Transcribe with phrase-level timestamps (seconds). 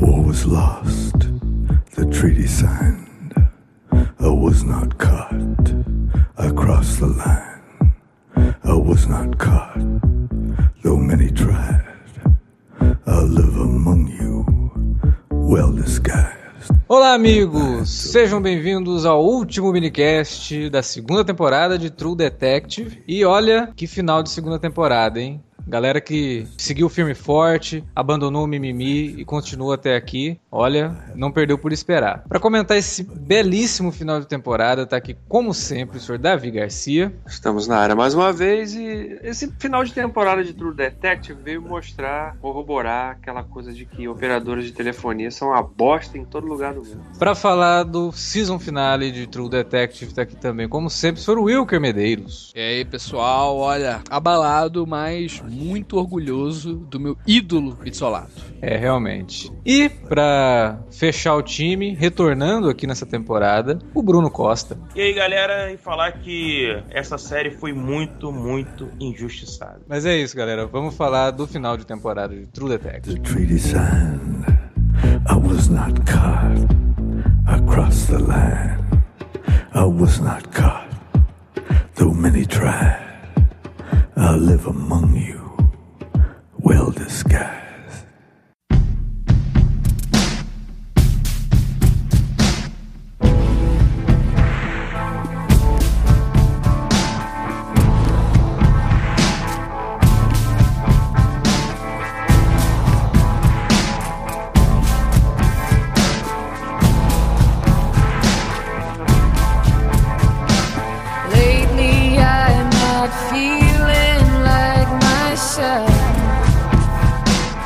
[0.00, 1.28] War was lost,
[1.94, 3.34] the treaty signed.
[3.92, 5.74] I was not caught.
[6.38, 7.92] I crossed the line.
[8.64, 9.78] I was not caught,
[10.82, 11.84] though many tried.
[13.06, 14.46] I live among you,
[15.30, 16.40] well disguised.
[16.88, 17.90] Olá, amigos!
[17.90, 23.02] Sejam bem-vindos ao último minicast da segunda temporada de True Detective.
[23.06, 25.42] E olha que final de segunda temporada, hein?
[25.70, 30.36] Galera que seguiu o filme forte, abandonou o mimimi e continua até aqui.
[30.50, 32.24] Olha, não perdeu por esperar.
[32.28, 37.14] Para comentar esse belíssimo final de temporada, tá aqui, como sempre, o senhor Davi Garcia.
[37.24, 41.62] Estamos na área mais uma vez e esse final de temporada de True Detective veio
[41.62, 46.74] mostrar, corroborar aquela coisa de que operadores de telefonia são uma bosta em todo lugar
[46.74, 47.00] do mundo.
[47.16, 51.38] Para falar do season finale de True Detective, tá aqui também, como sempre, o senhor
[51.38, 52.52] Wilker Medeiros.
[52.56, 58.30] E aí, pessoal, olha, abalado, mas muito orgulhoso do meu ídolo Pizzolato.
[58.60, 59.52] É, realmente.
[59.64, 64.78] E para fechar o time, retornando aqui nessa temporada, o Bruno Costa.
[64.94, 69.80] E aí, galera, e falar que essa série foi muito, muito injustiçada.
[69.88, 70.66] Mas é isso, galera.
[70.66, 73.20] Vamos falar do final de temporada de True Detective.
[73.20, 74.44] The treaty signed.
[75.28, 76.58] I was not caught.
[77.46, 78.78] I crossed the line.
[79.72, 80.88] I was not caught.
[81.94, 82.98] Though many tried,
[84.16, 85.39] I live among you,
[86.62, 87.59] well disguised.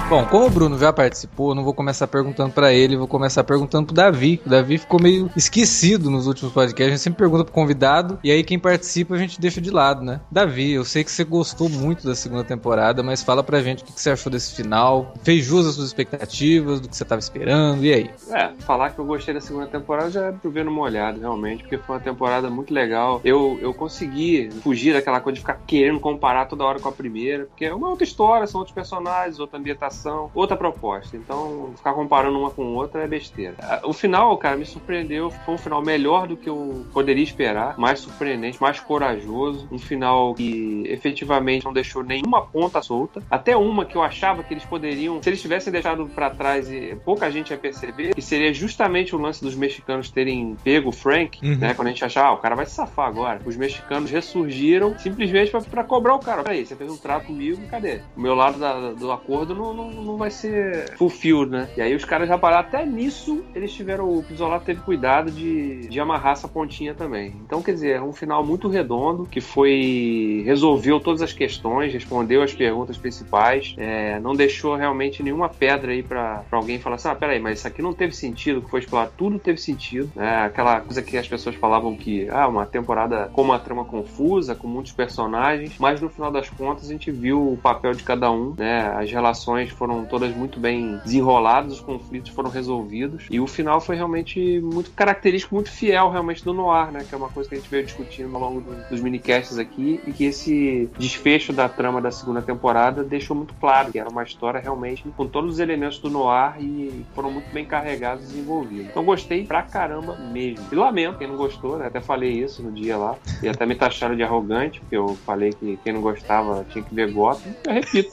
[0.06, 3.86] Bom, como o Bruno já participou, não vou começar perguntando pra ele, vou começar perguntando
[3.86, 4.41] pro Davi.
[4.44, 6.86] O Davi ficou meio esquecido nos últimos podcasts.
[6.86, 10.05] A gente sempre pergunta pro convidado e aí quem participa a gente deixa de lado,
[10.05, 10.20] né?
[10.30, 13.86] Davi, eu sei que você gostou muito da segunda temporada, mas fala pra gente o
[13.86, 15.14] que você achou desse final.
[15.23, 18.11] Fez jus às suas expectativas, do que você tava esperando, e aí?
[18.30, 21.96] É, falar que eu gostei da segunda temporada já é numa olhada, realmente, porque foi
[21.96, 23.23] uma temporada muito legal.
[23.24, 27.46] Eu, eu consegui fugir daquela coisa de ficar querendo comparar toda hora com a primeira,
[27.46, 29.93] porque é uma outra história, são outros personagens, outra ambientação,
[30.34, 31.16] outra proposta.
[31.16, 33.55] Então, ficar comparando uma com outra é besteira.
[33.60, 35.30] Ah, O final, cara, me surpreendeu.
[35.30, 39.68] Foi um final melhor do que eu poderia esperar, mais surpreendente, mais corajoso.
[39.70, 43.22] Um final que efetivamente não deixou nenhuma ponta solta.
[43.30, 46.96] Até uma que eu achava que eles poderiam, se eles tivessem deixado pra trás e
[47.05, 51.38] pouca gente ia perceber, que seria justamente o lance dos mexicanos terem pego o Frank,
[51.44, 51.56] Uhum.
[51.58, 51.74] né?
[51.74, 53.40] Quando a gente achava, ah, o cara vai se safar agora.
[53.44, 56.42] Os mexicanos ressurgiram simplesmente pra, pra cobrar o cara.
[56.42, 58.00] Peraí, você fez um trato comigo, cadê?
[58.16, 61.68] O meu lado da- do acordo não, não, não vai ser fulfilled, né?
[61.77, 62.64] E aí os caras já pararam.
[62.64, 64.08] Até nisso, eles tiveram.
[64.08, 67.34] O Pizzolato teve cuidado de, de amarrar essa pontinha também.
[67.45, 70.42] Então, quer dizer, é um final muito redondo que foi.
[70.44, 76.02] resolveu todas as questões, respondeu as perguntas principais, é, não deixou realmente nenhuma pedra aí
[76.02, 79.12] pra alguém falar assim: ah, peraí, mas isso aqui não teve sentido, que foi explorado.
[79.17, 80.44] Tudo teve sentido, né?
[80.44, 84.67] Aquela coisa que as pessoas falavam que, ah, uma temporada com uma trama confusa, com
[84.67, 88.55] muitos personagens, mas no final das contas a gente viu o papel de cada um,
[88.56, 88.86] né?
[88.96, 93.96] As relações foram todas muito bem desenroladas, os conflitos foram resolvidos e o final foi
[93.96, 97.05] realmente muito característico, muito fiel realmente do noir, né?
[97.08, 100.01] Que é uma coisa que a gente veio discutindo ao longo do- dos minicasts aqui
[100.07, 104.23] e que esse desfecho da trama da segunda temporada deixou muito claro que era uma
[104.23, 108.86] história realmente com todos os elementos do noir e foram muito bem carregados e desenvolvidos.
[108.91, 110.64] Então gostei pra caramba mesmo.
[110.70, 111.86] E lamento quem não gostou, né?
[111.86, 115.51] Até falei isso no dia lá e até me taxaram de arrogante porque eu falei
[115.52, 117.52] que quem não gostava tinha que ver Gotham.
[117.64, 118.11] Eu repito,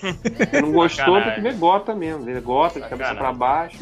[0.52, 3.78] quem não gostou tem que ver Gota mesmo, ver Gota de cabeça pra baixo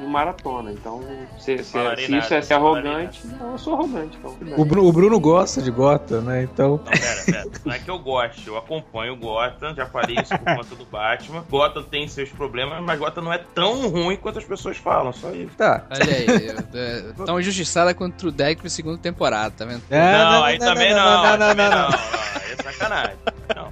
[0.00, 0.72] no maratona.
[0.72, 1.02] Então,
[1.38, 4.18] se, se, Falarei se isso é ser arrogante, não, eu sou arrogante.
[4.18, 4.36] Então.
[4.56, 6.42] O Bruno, o Bruno gosta de Gotham, né?
[6.42, 6.80] Então.
[6.84, 7.50] Não, pera, pera.
[7.64, 10.84] Não é que eu goste, eu acompanho o Gotham, já falei isso por conta do
[10.86, 11.44] Batman.
[11.48, 15.30] Gotham tem seus problemas, mas Gotham não é tão ruim quanto as pessoas falam, só
[15.30, 15.54] isso.
[15.56, 15.84] Tá.
[15.90, 19.82] Olha aí, é, tão injustiçada quanto o Deck pra segunda temporada, tá vendo?
[19.90, 21.90] É, não, aí também não, não, aí não, também não, não, não.
[21.90, 23.16] não, aí é sacanagem.
[23.54, 23.65] Não.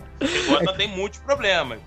[0.46, 1.80] Gotham tem muitos problemas.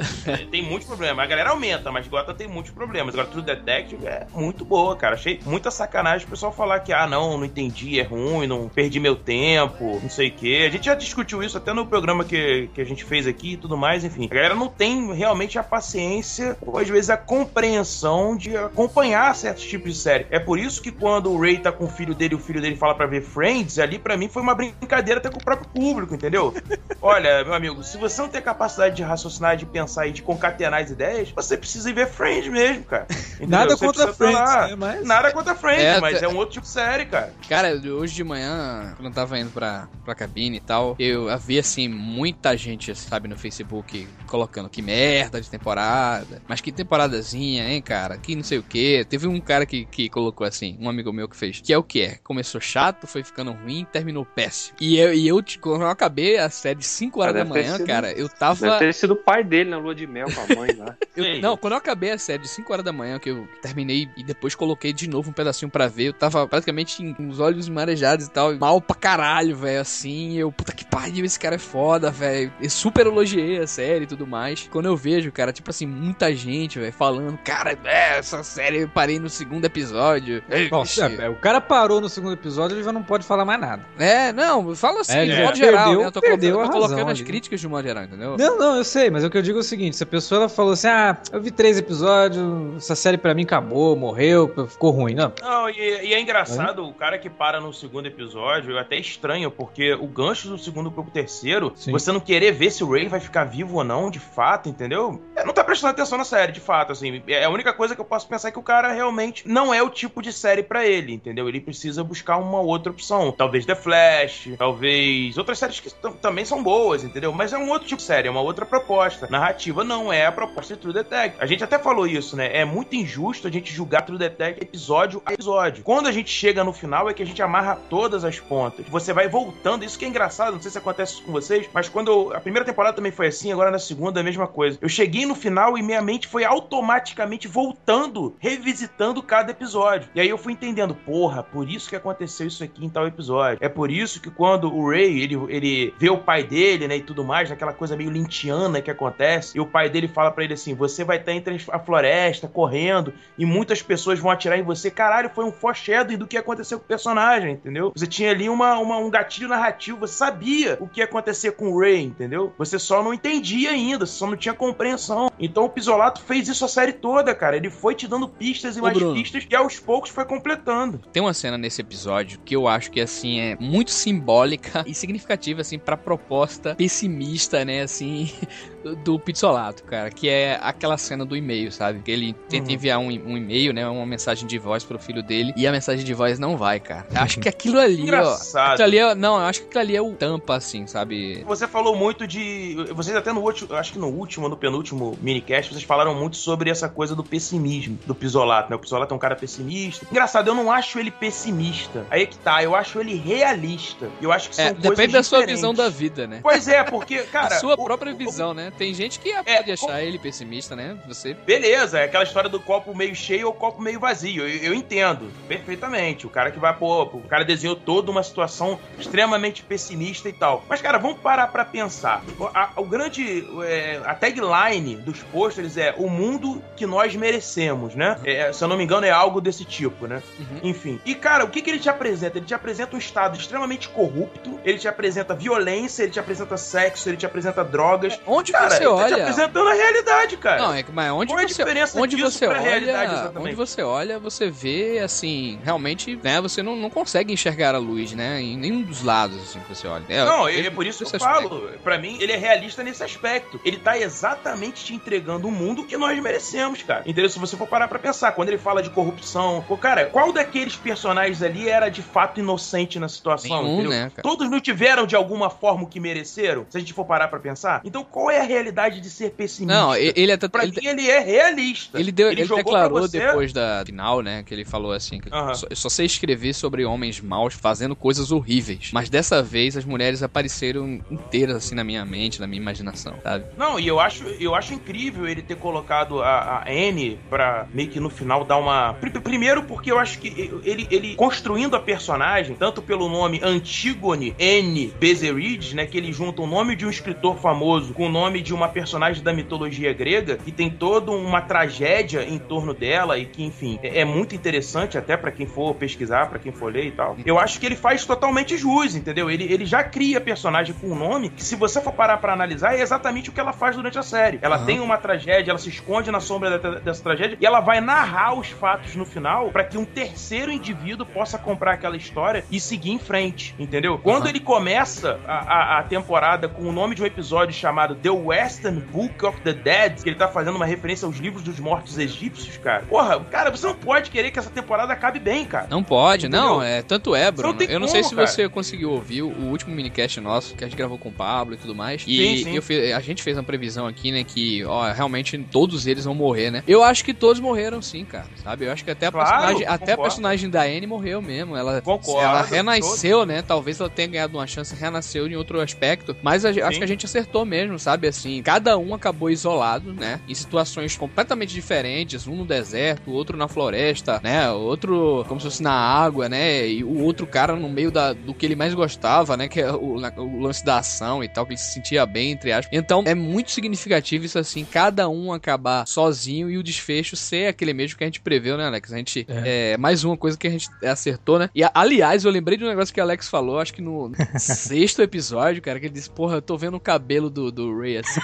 [0.52, 1.24] Tem muitos problemas.
[1.24, 3.14] A galera aumenta, mas Gotham tem muitos problemas.
[3.14, 5.16] Agora, True Detective é muito boa, cara.
[5.16, 9.00] Achei muita sacanagem o pessoal falar que, ah, não, não entendi, é ruim, não perdi
[9.00, 10.66] meu tempo, não sei o quê.
[10.68, 13.58] A gente já discutiu isso até no programa que, que a gente fez aqui e
[13.58, 14.26] tudo mais, enfim.
[14.26, 19.64] A galera não tem realmente a paciência ou às vezes a compreensão de acompanhar certos
[19.64, 20.28] tipos de série.
[20.30, 22.76] É por isso que quando o Ray tá com o filho dele o filho dele
[22.76, 26.14] fala pra ver Friends, ali pra mim foi uma brincadeira até com o próprio público,
[26.14, 26.54] entendeu?
[27.02, 30.22] Olha, meu amigo, se você não tem a capacidade de raciocinar, de pensar e de
[30.22, 33.08] concatenar as ideias, você precisa ir ver Friends mesmo, cara.
[33.36, 33.48] Entendeu?
[33.50, 34.40] Nada Você contra Friends,
[34.70, 37.34] né, mas- Nada contra Friends, É, mas é um outro tipo de série, cara.
[37.48, 41.60] Cara, hoje de manhã, quando eu tava indo pra, pra cabine e tal, eu havia,
[41.62, 46.42] assim, muita gente, sabe, no Facebook colocando que merda de temporada.
[46.48, 48.18] Mas que temporadazinha, hein, cara?
[48.18, 49.06] Que não sei o que.
[49.06, 51.62] Teve um cara que, que colocou assim, um amigo meu que fez.
[51.62, 52.18] Que é o que é?
[52.24, 54.76] Começou chato, foi ficando ruim, terminou péssimo.
[54.82, 58.12] E eu, e eu quando eu acabei a série 5 horas Ah, da manhã, cara,
[58.18, 58.78] eu Deve tava.
[58.80, 60.96] ter sido o pai dele na lua de mel com a mãe lá.
[61.16, 64.08] Eu- não, quando eu acabei a série de 5 horas da manhã, que eu terminei
[64.16, 67.68] e depois coloquei de novo um pedacinho pra ver, eu tava praticamente com os olhos
[67.68, 71.58] marejados e tal, mal pra caralho, velho, assim, eu, puta que pariu, esse cara é
[71.58, 74.68] foda, velho, eu super elogiei a série e tudo mais.
[74.72, 78.88] Quando eu vejo, cara, tipo assim, muita gente, velho, falando, cara, é, essa série eu
[78.90, 80.44] parei no segundo episódio.
[80.70, 83.84] Nossa, é, o cara parou no segundo episódio, ele já não pode falar mais nada.
[83.98, 86.06] É, não, fala assim, É, de modo geral, perdeu- né?
[86.08, 87.28] Eu tô perdeu colocando, a tô razão colocando as ali.
[87.28, 88.36] críticas de modo geral, entendeu?
[88.38, 90.40] Não, não, eu sei, mas o que eu digo é o seguinte: se a pessoa
[90.42, 94.92] ela falou assim, ah, eu vi três episódios, essa série pra mim acabou, morreu, ficou
[94.92, 95.14] ruim.
[95.16, 98.98] Não, Não, e, e é engraçado, o cara que para no segundo episódio, eu até
[98.98, 101.92] estranho, porque o gancho do segundo pro terceiro, Sim.
[101.92, 105.22] você não querer ver se o Ray vai ficar vivo ou não, de fato, entendeu?
[105.36, 107.22] É, Não tá prestando atenção na série, de fato, assim.
[107.28, 109.82] É a única coisa que eu posso pensar é que o cara realmente não é
[109.82, 111.48] o tipo de série pra ele, entendeu?
[111.48, 113.32] Ele precisa buscar uma outra opção.
[113.32, 117.32] Talvez The Flash, talvez outras séries que tam- também são boas, entendeu?
[117.32, 119.28] Mas é um outro tipo série, é uma outra proposta.
[119.30, 121.42] Narrativa não é a proposta de True Detective.
[121.42, 122.50] A gente até falou isso, né?
[122.56, 125.84] É muito injusto a gente julgar True Detective episódio a episódio.
[125.84, 128.86] Quando a gente chega no final é que a gente amarra todas as pontas.
[128.90, 132.12] Você vai voltando, isso que é engraçado, não sei se acontece com vocês, mas quando
[132.12, 134.78] eu- a primeira temporada também foi assim, agora na segunda é a mesma coisa.
[134.82, 140.10] Eu cheguei no final e minha mente foi automaticamente voltando, revisitando cada episódio.
[140.16, 143.58] E aí eu fui entendendo, porra, por isso que aconteceu isso aqui em tal episódio.
[143.62, 147.02] É por isso que quando o Ray, ele, ele vê o pai dele, né, e
[147.02, 150.54] tudo mais, naquela coisa meio lintiana que acontece, e o pai dele fala pra ele
[150.54, 154.92] assim, você vai estar entre a floresta, correndo, e muitas pessoas vão atirar em você.
[154.92, 157.92] Caralho, foi um foreshadowing do que aconteceu com o personagem, entendeu?
[157.96, 161.70] Você tinha ali uma, uma- um gatilho narrativo, você sabia o que ia acontecer com
[161.72, 162.54] o Ray, entendeu?
[162.58, 165.32] Você só não entendia ainda, você só não tinha compreensão.
[165.40, 167.56] Então o Pisolato fez isso a série toda, cara.
[167.56, 169.14] Ele foi te dando pistas e Ô, mais Bruno.
[169.14, 171.00] pistas, e aos poucos foi completando.
[171.12, 175.62] Tem uma cena nesse episódio que eu acho que assim é muito simbólica e significativa
[175.62, 178.32] assim para proposta pessimista, né, assim,
[179.04, 182.00] do Pizzolato, cara, que é aquela cena do e-mail, sabe?
[182.02, 182.74] Que ele tenta Uhum.
[182.74, 186.06] enviar um, um e-mail, né, uma mensagem de voz pro filho dele e a mensagem
[186.06, 187.06] de voz não vai, cara.
[187.14, 188.72] Eu acho que aquilo ali, ó, Engraçado.
[188.82, 191.44] aquilo ali é, não, eu acho que aquilo ali é o tampa assim, sabe?
[191.46, 192.76] Você falou muito de.
[192.96, 196.70] Vocês até no último, acho que no último no penúltimo minicast, vocês falaram muito sobre
[196.70, 198.76] essa coisa do pessimismo do Pisolato, né?
[198.76, 200.06] O Pisolato é um cara pessimista.
[200.10, 202.06] Engraçado, eu não acho ele pessimista.
[202.10, 204.10] Aí é que tá, eu acho ele realista.
[204.22, 205.62] Eu acho que são É, coisas depende da sua diferentes.
[205.62, 206.40] visão da vida, né?
[206.42, 207.57] Pois é, porque, cara.
[207.60, 208.72] Sua o- própria o- visão, né?
[208.78, 210.98] Tem gente que É, pode achar ele pessimista, né?
[211.08, 214.48] Você Beleza, é aquela história do copo meio cheio ou copo meio vazio.
[214.48, 216.26] Eu, eu entendo perfeitamente.
[216.26, 220.64] O cara que vai, pô, o cara desenhou toda uma situação extremamente pessimista e tal.
[220.70, 222.24] Mas, cara, vamos parar pra pensar.
[222.40, 223.48] O, a, o grande.
[223.66, 228.20] é, a tagline dos pôsteres é o mundo que nós merecemos, né?
[228.24, 230.22] É, se eu não me engano, é algo desse tipo, né?
[230.40, 230.60] Uhum.
[230.64, 231.00] Enfim.
[231.06, 232.38] E, cara, o que, que ele te apresenta?
[232.38, 237.10] Ele te apresenta um estado extremamente corrupto, ele te apresenta violência, ele te apresenta sexo,
[237.10, 238.20] ele te apresenta drogas.
[238.26, 239.24] Onde Cara, você ele tá te olha?
[239.24, 240.62] apresentando a realidade, cara.
[240.62, 243.12] Não, é que mas onde Qual é a você, diferença onde disso você pra realidade,
[243.12, 243.46] olha, exatamente?
[243.48, 248.14] onde você olha, você vê assim, realmente, né, você não, não consegue enxergar a luz,
[248.14, 250.04] né, em nenhum dos lados assim que você olha.
[250.10, 251.50] É, Não, é- é por isso que eu aspecto.
[251.50, 251.70] falo.
[251.84, 253.60] Pra mim, ele é realista nesse aspecto.
[253.64, 257.02] Ele tá exatamente te entregando um mundo que nós merecemos, cara.
[257.06, 257.30] Entendeu?
[257.30, 260.76] Se você for parar pra pensar, quando ele fala de corrupção, pô, cara, qual daqueles
[260.76, 263.64] personagens ali era de fato inocente na situação?
[263.64, 264.22] Nenhum, né, cara?
[264.24, 266.66] Todos não tiveram de alguma forma o que mereceram?
[266.70, 267.82] Se a gente for parar pra pensar.
[267.84, 269.74] Então, qual é a realidade de ser pessimista?
[269.80, 272.00] Não, ele até Pra ele, mim, ele é realista.
[272.00, 275.30] ele deu, ele, jogou declarou você- depois da final, né, que ele falou assim, que
[275.32, 275.54] Aham.
[275.54, 279.86] só, eu só sei escrever sobre homens maus fazendo coisas horríveis, mas dessa vez as
[279.86, 283.46] mulheres apareceram inteiras assim na minha mente, na minha imaginação, sabe?
[283.58, 287.90] Não, e eu acho, eu acho incrível ele ter colocado a, a Anne pra meio
[287.90, 288.94] que no final dar uma.
[288.94, 294.34] Pri- Primeiro, porque eu acho que ele, ele construindo a personagem, tanto pelo nome Antigone
[294.40, 294.94] N.
[295.00, 295.86] Bezerid, né?
[295.86, 299.24] Que ele junta o nome de um escritor famoso com o nome de uma personagem
[299.24, 304.00] da mitologia grega, e tem toda uma tragédia em torno dela, e que, enfim, é,
[304.02, 307.16] é muito interessante até pra quem for pesquisar, pra quem for ler e tal.
[307.26, 309.30] Eu acho que ele faz totalmente jus, entendeu?
[309.30, 312.76] Ele, ele já cria personagem com um nome que, se você for parar pra analisar,
[312.76, 314.40] é exatamente o que ela faz durante a série.
[314.42, 317.60] Ela ela tem uma tragédia, ela se esconde na sombra de- dessa tragédia e ela
[317.60, 322.44] vai narrar os fatos no final pra que um terceiro indivíduo possa comprar aquela história
[322.50, 323.98] e seguir em frente, entendeu?
[324.00, 325.34] Quando ele começa a,
[325.76, 327.17] a- a temporada com o nome de um episódio
[327.52, 331.44] chamado The Western Book of the Dead, que ele tá fazendo uma referência aos livros
[331.44, 332.84] dos mortos egípcios, cara.
[332.84, 335.68] Porra, cara, você não pode querer que essa temporada acabe bem, cara.
[335.70, 336.42] Não pode, Entendeu?
[336.46, 336.64] não.
[336.64, 337.58] É, tanto é, Bruno.
[337.58, 338.28] tem eu não como, sei se cara.
[338.28, 341.58] você conseguiu ouvir o último minicast nosso, que a gente gravou com o Pablo e
[341.58, 342.04] tudo mais.
[342.08, 344.24] E Sim, eu fiz- a gente fez uma previsão aqui, né?
[344.24, 346.64] Que, ó, realmente todos eles vão morrer, né?
[346.68, 348.26] Eu acho que todos morreram sim, cara.
[348.44, 348.66] Sabe?
[348.66, 350.02] Eu acho que até a Claro, personagem, até a concordo.
[350.04, 351.56] personagem da Anne morreu mesmo.
[351.56, 353.42] Ela, Concordo, ela renasceu, né?
[353.42, 356.16] Talvez ela tenha ganhado uma chance, renasceu em outro aspecto.
[356.22, 358.08] Mas a- acho que a gente acertou mesmo, sabe?
[358.08, 360.20] Assim, cada um acabou isolado, né?
[360.28, 362.28] Em situações completamente diferentes.
[362.28, 364.50] Um no deserto, outro na floresta, né?
[364.52, 366.68] Outro como se fosse na água, né?
[366.68, 369.48] E o outro cara no meio da, do que ele mais gostava, né?
[369.48, 372.32] Que é o, na- o lance da ação e tal, que ele se sentia bem,
[372.32, 372.70] entre aspas.
[372.78, 377.74] Então, é muito significativo isso assim, cada um acabar sozinho e o desfecho ser aquele
[377.74, 378.92] mesmo que a gente preveu, né, Alex?
[378.94, 379.26] A gente.
[379.30, 381.50] É, mais uma coisa que a gente acertou, né?
[381.56, 385.02] E, aliás, eu lembrei de um negócio que o Alex falou, acho que no sexto
[385.02, 388.22] episódio, cara, que ele disse, porra, eu tô vendo cabelo do, do Ray assim,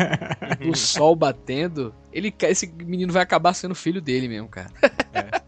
[0.66, 1.94] o sol batendo.
[2.10, 4.70] Ele, esse menino vai acabar sendo filho dele mesmo, cara.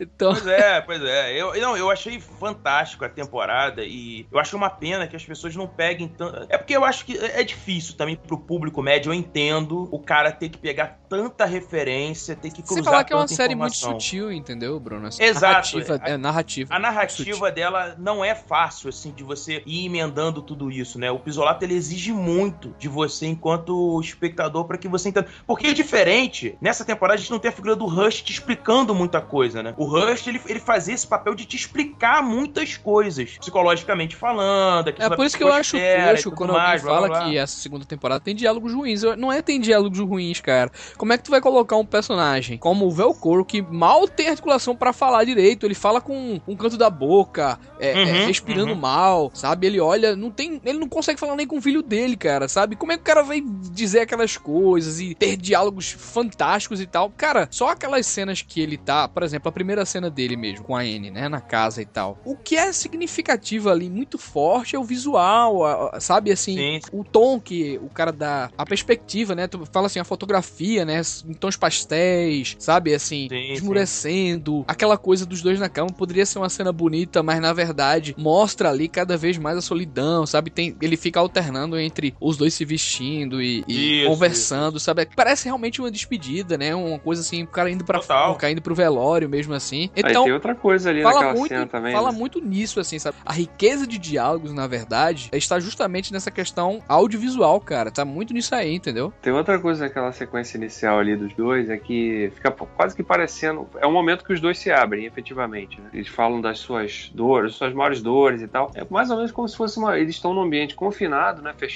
[0.00, 1.38] então, Pois é, pois é.
[1.38, 5.54] Eu, não, eu achei fantástico a temporada e eu acho uma pena que as pessoas
[5.54, 6.46] não peguem tanto.
[6.48, 9.10] É porque eu acho que é difícil também pro público médio.
[9.10, 13.12] Eu entendo o cara ter que pegar tanta referência, ter que cruzar você falar que
[13.12, 14.00] é uma série muito informação.
[14.00, 15.08] sutil, entendeu, Bruno?
[15.08, 15.52] Assim, Exato.
[15.52, 16.74] Narrativa, é, narrativa.
[16.74, 21.10] A narrativa dela não é fácil, assim, de você ir emendando tudo isso, né?
[21.10, 25.28] O Pisolato, ele exige muito de você enquanto espectador para que você entenda.
[25.46, 28.94] Porque é diferente, nessa temporada a gente não tem a figura do Rush te explicando
[28.94, 29.74] muita coisa, né?
[29.76, 34.88] O Rush, ele, ele fazia esse papel de te explicar muitas coisas, psicologicamente falando.
[34.98, 35.76] É por isso que eu acho
[36.22, 37.28] tudo quando mais, alguém fala blá, blá.
[37.28, 39.02] que essa segunda temporada tem diálogos ruins.
[39.16, 40.70] Não é tem diálogos ruins, cara.
[40.96, 44.74] Como é que tu vai colocar um personagem como o Velcoro que mal tem articulação
[44.74, 45.66] pra falar direito?
[45.66, 48.78] Ele fala com um canto da boca, é, é, Uhum, respirando uhum.
[48.78, 49.66] mal, sabe?
[49.66, 52.76] Ele olha, não tem, ele não consegue falar nem com o filho dele, cara, sabe?
[52.76, 57.10] Como é que o cara vai dizer aquelas coisas e ter diálogos fantásticos e tal?
[57.10, 60.76] Cara, só aquelas cenas que ele tá, por exemplo, a primeira cena dele mesmo com
[60.76, 62.18] a Anne, né, na casa e tal.
[62.24, 66.30] O que é significativo ali, muito forte, é o visual, a- a- sabe?
[66.32, 69.46] Assim, Sim, o tom que o cara dá, a perspectiva, né?
[69.46, 71.00] Tu fala assim, a fotografia, né?
[71.24, 72.94] Em tons pastéis, sabe?
[72.94, 74.64] Assim, Sim, esmurecendo.
[74.66, 78.70] Aquela coisa dos dois na cama poderia ser uma cena bonita, mas na verdade mostra
[78.70, 80.50] ali cada vez mais a solidão, sabe?
[80.50, 85.06] Tem, ele fica alternando entre os dois se vestindo e, e Isso, conversando, sabe?
[85.16, 86.74] Parece realmente uma despedida, né?
[86.74, 88.32] Uma coisa assim, o cara indo pra Total.
[88.32, 89.90] o cara indo pro velório mesmo assim.
[89.96, 91.92] Aí Então, tem outra coisa ali fala naquela muito, cena também.
[91.92, 92.18] fala né?
[92.18, 93.16] muito nisso, assim, sabe?
[93.24, 97.90] A riqueza de diálogos, na verdade, está justamente nessa questão audiovisual, cara.
[97.90, 99.12] Tá muito nisso aí, entendeu?
[99.22, 103.68] Tem outra coisa naquela sequência inicial ali dos dois, é que fica quase que parecendo.
[103.78, 105.80] É um momento que os dois se abrem, efetivamente.
[105.80, 105.88] né?
[105.92, 108.70] Eles falam das suas dores, suas maiores dores e tal.
[108.74, 109.98] É mais ou menos como se fosse uma.
[109.98, 111.52] Eles estão num ambiente confinado, né?
[111.56, 111.75] Fechado,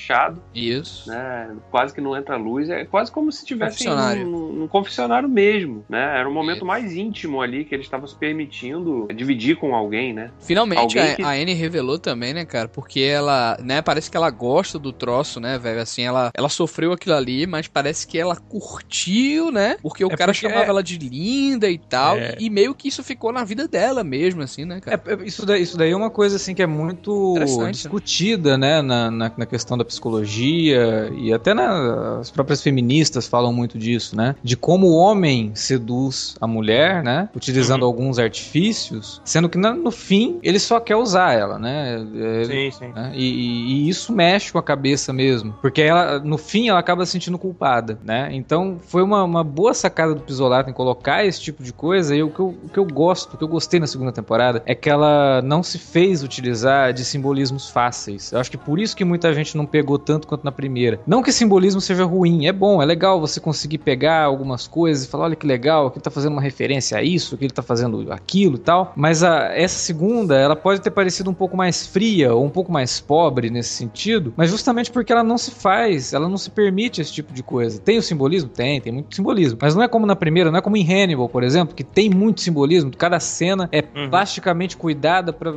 [0.55, 1.09] Isso.
[1.09, 1.51] né?
[1.71, 2.69] Quase que não entra luz.
[2.71, 4.27] É quase como se Confessionário.
[4.27, 6.19] num, confessionário mesmo, né?
[6.19, 6.65] Era um momento Isso.
[6.67, 10.31] mais íntimo ali que eles estavam se permitindo dividir com alguém, né?
[10.41, 12.69] Finalmente Alguém a, que- a Anne revelou também, né, cara?
[12.69, 15.81] Porque ela, né, parece que ela gosta do troço, né, velho?
[15.81, 19.77] Assim, ela, ela sofreu aquilo ali, mas parece que ela curtiu, né?
[19.83, 22.17] Porque o É cara porque chamava é- ela de linda e tal.
[22.17, 22.37] É.
[22.39, 25.01] E meio que isso ficou na vida dela mesmo, assim, né, cara?
[25.07, 28.57] É, é, isso, daí, isso daí é uma coisa assim que é muito Interessante, discutida,
[28.57, 33.79] né, na, na, na questão da psicologia e até na, as próprias feministas falam muito
[33.79, 37.89] disso, né, de como o homem seduz a mulher, né, utilizando Uhum.
[37.89, 42.93] alguns artifícios, sendo que no fim ele só quer usar ela, né, É, Sim, sim.
[42.95, 43.13] né?
[43.15, 45.55] E, e- e isso mexe com a cabeça mesmo.
[45.61, 48.29] Porque ela, no fim, ela acaba se sentindo culpada, né?
[48.33, 52.15] Então foi uma, uma boa sacada do Pisolato em colocar esse tipo de coisa.
[52.15, 54.63] E o que, eu, o que eu gosto, o que eu gostei na segunda temporada,
[54.67, 58.33] é que ela não se fez utilizar de simbolismos fáceis.
[58.33, 61.01] Eu acho que por isso que muita gente não pegou tanto quanto na primeira.
[61.07, 65.09] Não que simbolismo seja ruim, é bom, é legal você conseguir pegar algumas coisas e
[65.09, 67.63] falar, olha que legal, aqui ele tá fazendo uma referência a isso, aqui ele tá
[67.63, 68.93] fazendo aquilo e tal.
[68.97, 72.71] Mas a, essa segunda, ela pode ter parecido um pouco mais fria ou um pouco
[72.73, 77.01] mais pobre nesse sentido, mas justamente porque ela não se faz, ela não se permite
[77.01, 77.81] esse tipo de coisa.
[77.81, 78.49] Tem o simbolismo?
[78.51, 79.59] Tem, tem muito simbolismo.
[79.61, 82.11] Mas não é como na primeira, não é como em Hannibal, por exemplo, que tem
[82.11, 84.11] muito simbolismo, cada cena é Uhum.
[84.11, 85.53] plasticamente cuidada é,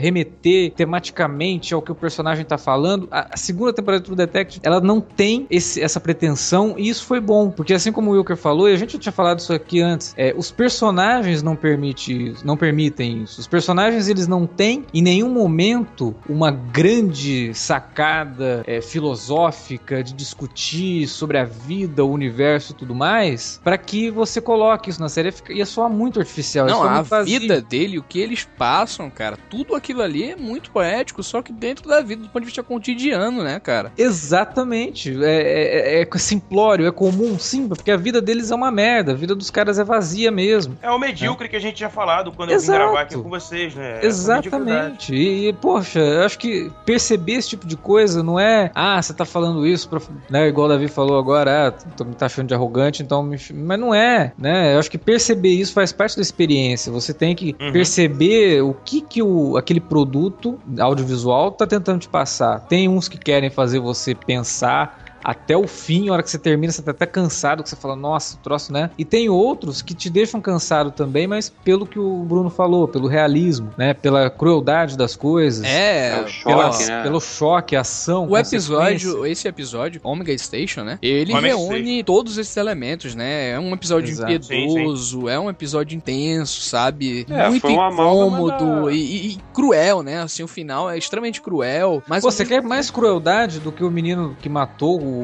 [0.00, 3.08] remeter tematicamente ao que o personagem tá falando.
[3.10, 7.20] A, segunda temporada do True Detective, ela não tem esse- essa pretensão e isso foi
[7.20, 9.80] bom, porque assim como o Wilker falou, e a gente já tinha falado isso aqui
[9.80, 13.40] antes, é, os personagens não, permite, não permitem isso.
[13.40, 21.06] Os personagens, eles não têm em nenhum momento uma grande sacada é, filosófica de discutir
[21.08, 25.32] sobre a vida, o universo e tudo mais, para que você coloque isso na série
[25.50, 26.66] ia soar muito artificial.
[26.68, 27.40] ia Não, a vazio.
[27.40, 31.52] vida dele, o que eles passam, cara, tudo aquilo ali é muito poético, só que
[31.52, 33.92] dentro da vida, do ponto de vista cotidiano, né, cara?
[33.96, 35.16] Exatamente.
[35.24, 39.12] É, é, é simplório, é comum, sim, porque a vida deles é uma merda.
[39.12, 40.76] A vida dos caras é vazia mesmo.
[40.82, 42.78] É o medíocre que a gente tinha falado quando eu vim Exato.
[42.78, 44.00] gravar aqui com vocês, né?
[44.02, 44.06] Mediocridade.
[44.06, 45.14] Exatamente.
[45.14, 49.24] E, poxa, eu acho que perceber esse tipo de coisa não é, ah, você tá
[49.24, 50.00] falando isso, pra,
[50.30, 53.36] né, igual o Davi falou agora, ah, tô me taxando de arrogante, então me...
[53.52, 54.74] mas não é, né?
[54.74, 56.90] Eu acho que perceber isso faz parte da experiência.
[56.92, 57.72] Você tem que Uhum.
[57.72, 62.60] perceber o que que o, aquele produto audiovisual tá tentando te passar.
[62.60, 66.72] Tem uns que querem fazer você pensar até o fim, a hora que você termina,
[66.72, 68.90] você tá até cansado, que você fala, nossa, o troço, né?
[68.96, 73.08] E tem outros que te deixam cansado também, mas pelo que o Bruno falou, pelo
[73.08, 73.92] realismo, né?
[73.92, 75.64] Pela crueldade das coisas.
[75.66, 77.02] É, É o pela- choque, né?
[77.02, 78.28] Pelo choque, a ação.
[78.28, 80.98] O episódio, esse episódio, Omega Station, né?
[81.02, 83.50] Ele Omega reúne todos esses elementos, né?
[83.50, 84.32] É um episódio Exato.
[84.32, 87.26] impiedoso, é um episódio intenso, sabe?
[87.28, 90.20] É, Muito incômodo da- e, e- cruel, né?
[90.22, 92.02] Assim, o final é extremamente cruel.
[92.06, 95.15] Mas Pô, você mesmo quer mais crueldade do que o menino que matou o,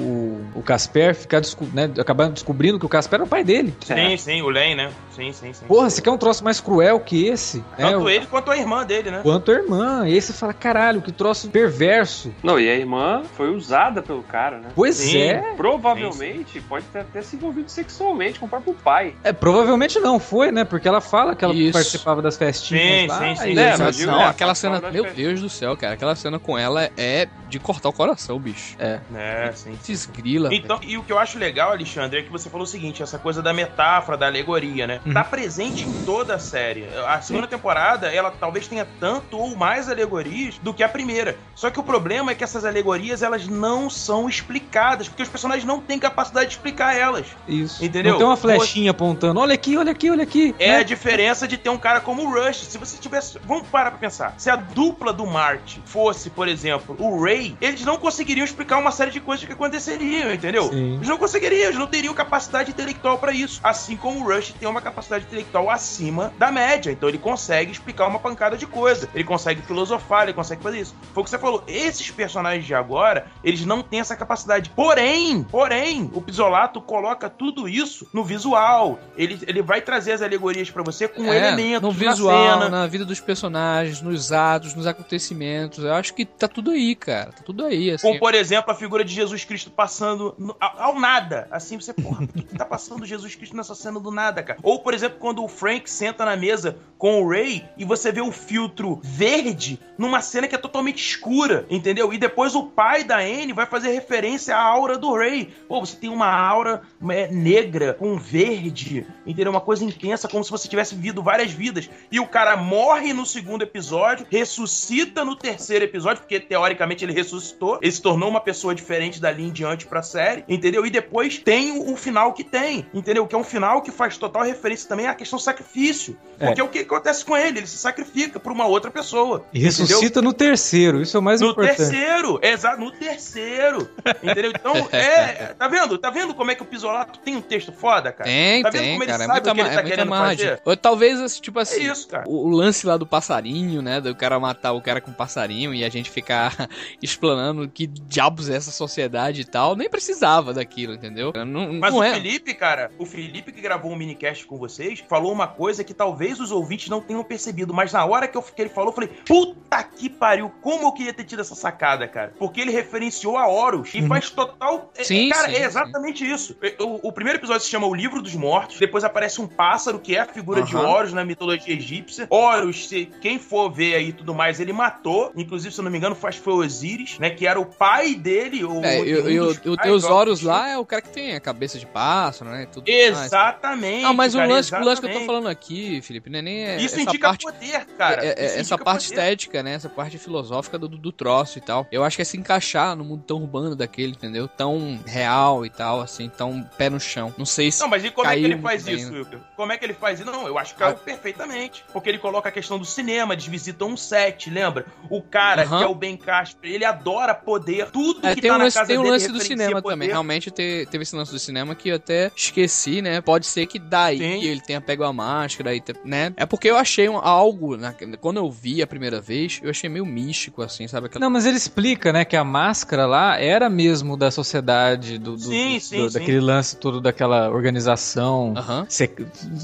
[0.55, 3.75] o Casper ficar desco né, acabando descobrindo que o Casper era o pai dele?
[3.85, 4.91] Sim, sim, o Len, né?
[5.15, 5.67] Sim, sim, sim.
[5.67, 7.59] Porra, você quer um troço mais cruel que esse?
[7.59, 7.65] né?
[7.79, 9.21] Tanto O- ele quanto a irmã dele, né?
[9.23, 10.09] Quanto a irmã.
[10.09, 12.33] E aí você fala, caralho, que troço perverso.
[12.43, 14.69] Não, e a irmã foi usada pelo cara, né?
[14.75, 15.19] Pois Sim.
[15.19, 15.55] é.
[15.57, 19.15] Provavelmente pode ter até se envolvido sexualmente com o próprio pai.
[19.25, 20.65] É, provavelmente não foi, né?
[20.65, 21.73] Porque ela fala que ela Isso.
[21.73, 23.19] participava das festinhas Sim, lá.
[23.19, 23.59] sim, sim.
[23.59, 26.57] É, mas digo, não, é, aquela cena, meu Deus do céu, cara, aquela cena com
[26.57, 28.77] ela é de cortar o coração, bicho.
[28.79, 29.01] É.
[29.15, 29.77] É, sim.
[29.83, 30.49] Desgrila.
[30.53, 33.19] Então, e o que eu acho legal, Alexandre, é que você falou o seguinte, essa
[33.19, 35.01] coisa da metáfora, da alegoria, né?
[35.05, 35.13] Uhum.
[35.13, 36.87] Tá presente em toda a série.
[37.07, 41.37] A segunda temporada, ela talvez tenha tanto ou mais alegorias do que a primeira.
[41.55, 45.65] Só que o problema é que essas alegorias, elas não são explicadas, porque os personagens
[45.65, 47.27] não têm capacidade de explicar elas.
[47.47, 47.85] Isso.
[47.85, 48.13] Entendeu?
[48.13, 49.41] Não tem uma flechinha apontando.
[49.41, 50.55] Olha aqui, olha aqui, olha aqui.
[50.59, 50.77] É né?
[50.79, 52.59] a diferença de ter um cara como o Rush.
[52.59, 53.39] Se você tivesse.
[53.45, 54.35] Vamos parar pra pensar.
[54.39, 58.91] Se a dupla do Marte fosse, por exemplo, o Ray, eles não conseguiriam explicar uma
[58.91, 60.65] série de coisas que aconteceriam, entendeu?
[60.71, 60.95] Sim.
[60.97, 63.61] Eles não conseguiriam, eles não teriam capacidade intelectual pra isso.
[63.63, 66.91] Assim como o Rush tem uma capacidade intelectual acima da média.
[66.91, 69.09] Então ele consegue explicar uma pancada de coisa.
[69.15, 70.95] Ele consegue filosofar, ele consegue fazer isso.
[71.15, 71.65] Foi o que você falou.
[71.67, 74.71] Esses personagens de agora, eles não têm essa capacidade.
[74.71, 78.99] Porém, porém, o Pisolato coloca tudo isso no visual.
[79.17, 82.69] Ele, ele vai trazer as alegorias pra você com É, elementos no na visual, cena.
[82.69, 85.85] na vida dos personagens, nos atos, nos acontecimentos.
[85.85, 87.33] Eu acho que tá tudo aí, cara.
[87.33, 88.07] Tá tudo aí, assim.
[88.07, 91.47] Como, por exemplo, a figura de Jesus Cristo passando no- ao, nada.
[91.51, 94.59] Assim, você, porra, por que, que tá passando Jesus Cristo nessa cena do nada, cara?
[94.63, 98.21] Ou, por exemplo, quando o Frank senta na mesa com o Ray e você vê
[98.21, 102.13] o filtro verde numa cena que é totalmente escura, entendeu?
[102.13, 105.53] E depois o pai da Anne vai fazer referência à aura do Ray.
[105.69, 109.51] Pô, você tem uma aura é, negra com verde, entendeu?
[109.53, 111.89] Uma coisa intensa, como se você tivesse vivido várias vidas.
[112.11, 117.79] E o cara morre no segundo episódio, ressuscita no terceiro episódio, porque teoricamente ele ressuscitou,
[117.83, 120.87] ele se tornou uma pessoa diferente dali em diante pra série, entendeu?
[120.87, 123.27] E depois tem o, o final que tem, entendeu?
[123.27, 126.17] Que é um final que faz total referência também à questão sacrifício.
[126.39, 126.47] É.
[126.47, 129.45] Porque é o que acontece com ele, ele se sacrifica por uma outra pessoa.
[129.53, 131.77] E ressuscita no terceiro, isso é o mais No importante.
[131.77, 133.89] terceiro, exato, no terceiro.
[134.23, 134.51] Entendeu?
[134.55, 135.55] Então, é.
[135.59, 135.99] Tá vendo?
[135.99, 138.29] Tá vendo como é que o Pisolato tem um texto foda, cara?
[138.29, 139.25] Tem, tá vendo tem, como ele cara.
[139.25, 140.49] É sabe muita, o que ele tá é querendo margem.
[140.49, 140.63] fazer?
[140.65, 142.25] Ou talvez, assim, tipo É assim, isso, cara.
[142.29, 144.01] o, o lance lá do passarinho, né?
[144.01, 146.69] Do cara matar o cara com passarinho e a gente ficar
[147.01, 149.75] explanando que diabos é essa sociedade e tal.
[149.77, 151.33] Nem precisava daquilo, entendeu?
[151.47, 152.15] Não, Mas não o é.
[152.15, 156.41] Felipe, cara, o Felipe que gravou um minicast com vocês, falou uma coisa que talvez
[156.41, 159.11] os ouvintes não tenham percebido, mas na hora que, eu, que ele falou, eu falei,
[159.27, 162.35] puta que pariu, como eu queria ter tido essa sacada, cara.
[162.39, 164.91] Porque ele referenciou a Horus e faz total...
[164.97, 166.57] é- Sim, cara, sim, é exatamente isso.
[166.81, 170.17] O, o primeiro episódio se chama O Livro dos Mortos, depois aparece um pássaro, que
[170.17, 170.89] é a figura de Aham.
[170.89, 172.27] Horus na mitologia egípcia.
[172.31, 175.91] Horus, se quem for ver aí e tudo mais, ele matou, inclusive, se eu não
[175.91, 178.83] me engano, que foi Osíris, né, que era o pai dele, o...
[178.85, 181.87] É, e, um o, o Horus lá é o cara que tem a cabeça de
[181.87, 182.67] pássaro, né?
[182.73, 182.89] Tudo.
[182.89, 184.05] Exatamente.
[184.05, 185.27] Ah, mas o cara, lance, o lance que eu tô exatamente.
[185.27, 187.45] falando aqui, Felipe, não é nem Isso indica parte.
[187.45, 188.25] poder, cara.
[188.25, 189.21] é- é- essa parte poder.
[189.21, 189.75] estética né?
[189.75, 191.87] Essa parte filosófica do, do troço e tal.
[191.91, 194.47] Eu acho que é se encaixar no mundo tão urbano daquele, entendeu?
[194.49, 197.35] Tão real e tal, assim, tão pé no chão.
[197.37, 197.81] Não sei se.
[197.81, 199.19] Não, mas e como é que ele faz isso, né?
[199.19, 199.39] Wilker?
[199.57, 200.31] Como é que ele faz isso?
[200.31, 200.99] Não, eu acho que caiu Ah.
[201.05, 201.85] perfeitamente.
[201.93, 204.87] Porque ele coloca a questão do cinema, eles visitam um set, lembra?
[205.11, 205.79] O cara, Aham.
[205.79, 207.91] que é o Ben Casper, ele adora poder.
[207.91, 209.95] Tudo É, que tá um na lance, casa tem um dele lance do cinema poder.
[209.95, 210.09] também.
[210.09, 213.21] Realmente te- teve esse lance do cinema que eu até esqueci, né?
[213.21, 214.45] Pode ser que daí Sim.
[214.45, 216.33] ele tenha pego a máscara, e né?
[216.37, 219.89] É porque eu achei um- algo, na- quando eu vi a primeira vez, eu achei
[219.89, 221.07] meio místico, assim, sabe?
[221.07, 221.25] Aquela...
[221.25, 225.39] Não, mas ele explica, né, que a máscara lá era mesmo da sociedade, do, do-
[225.39, 226.19] Sim, do- sim, do- sim.
[226.19, 228.87] daquele lance todo daquela organização, Aham.
[228.89, 229.21] sec-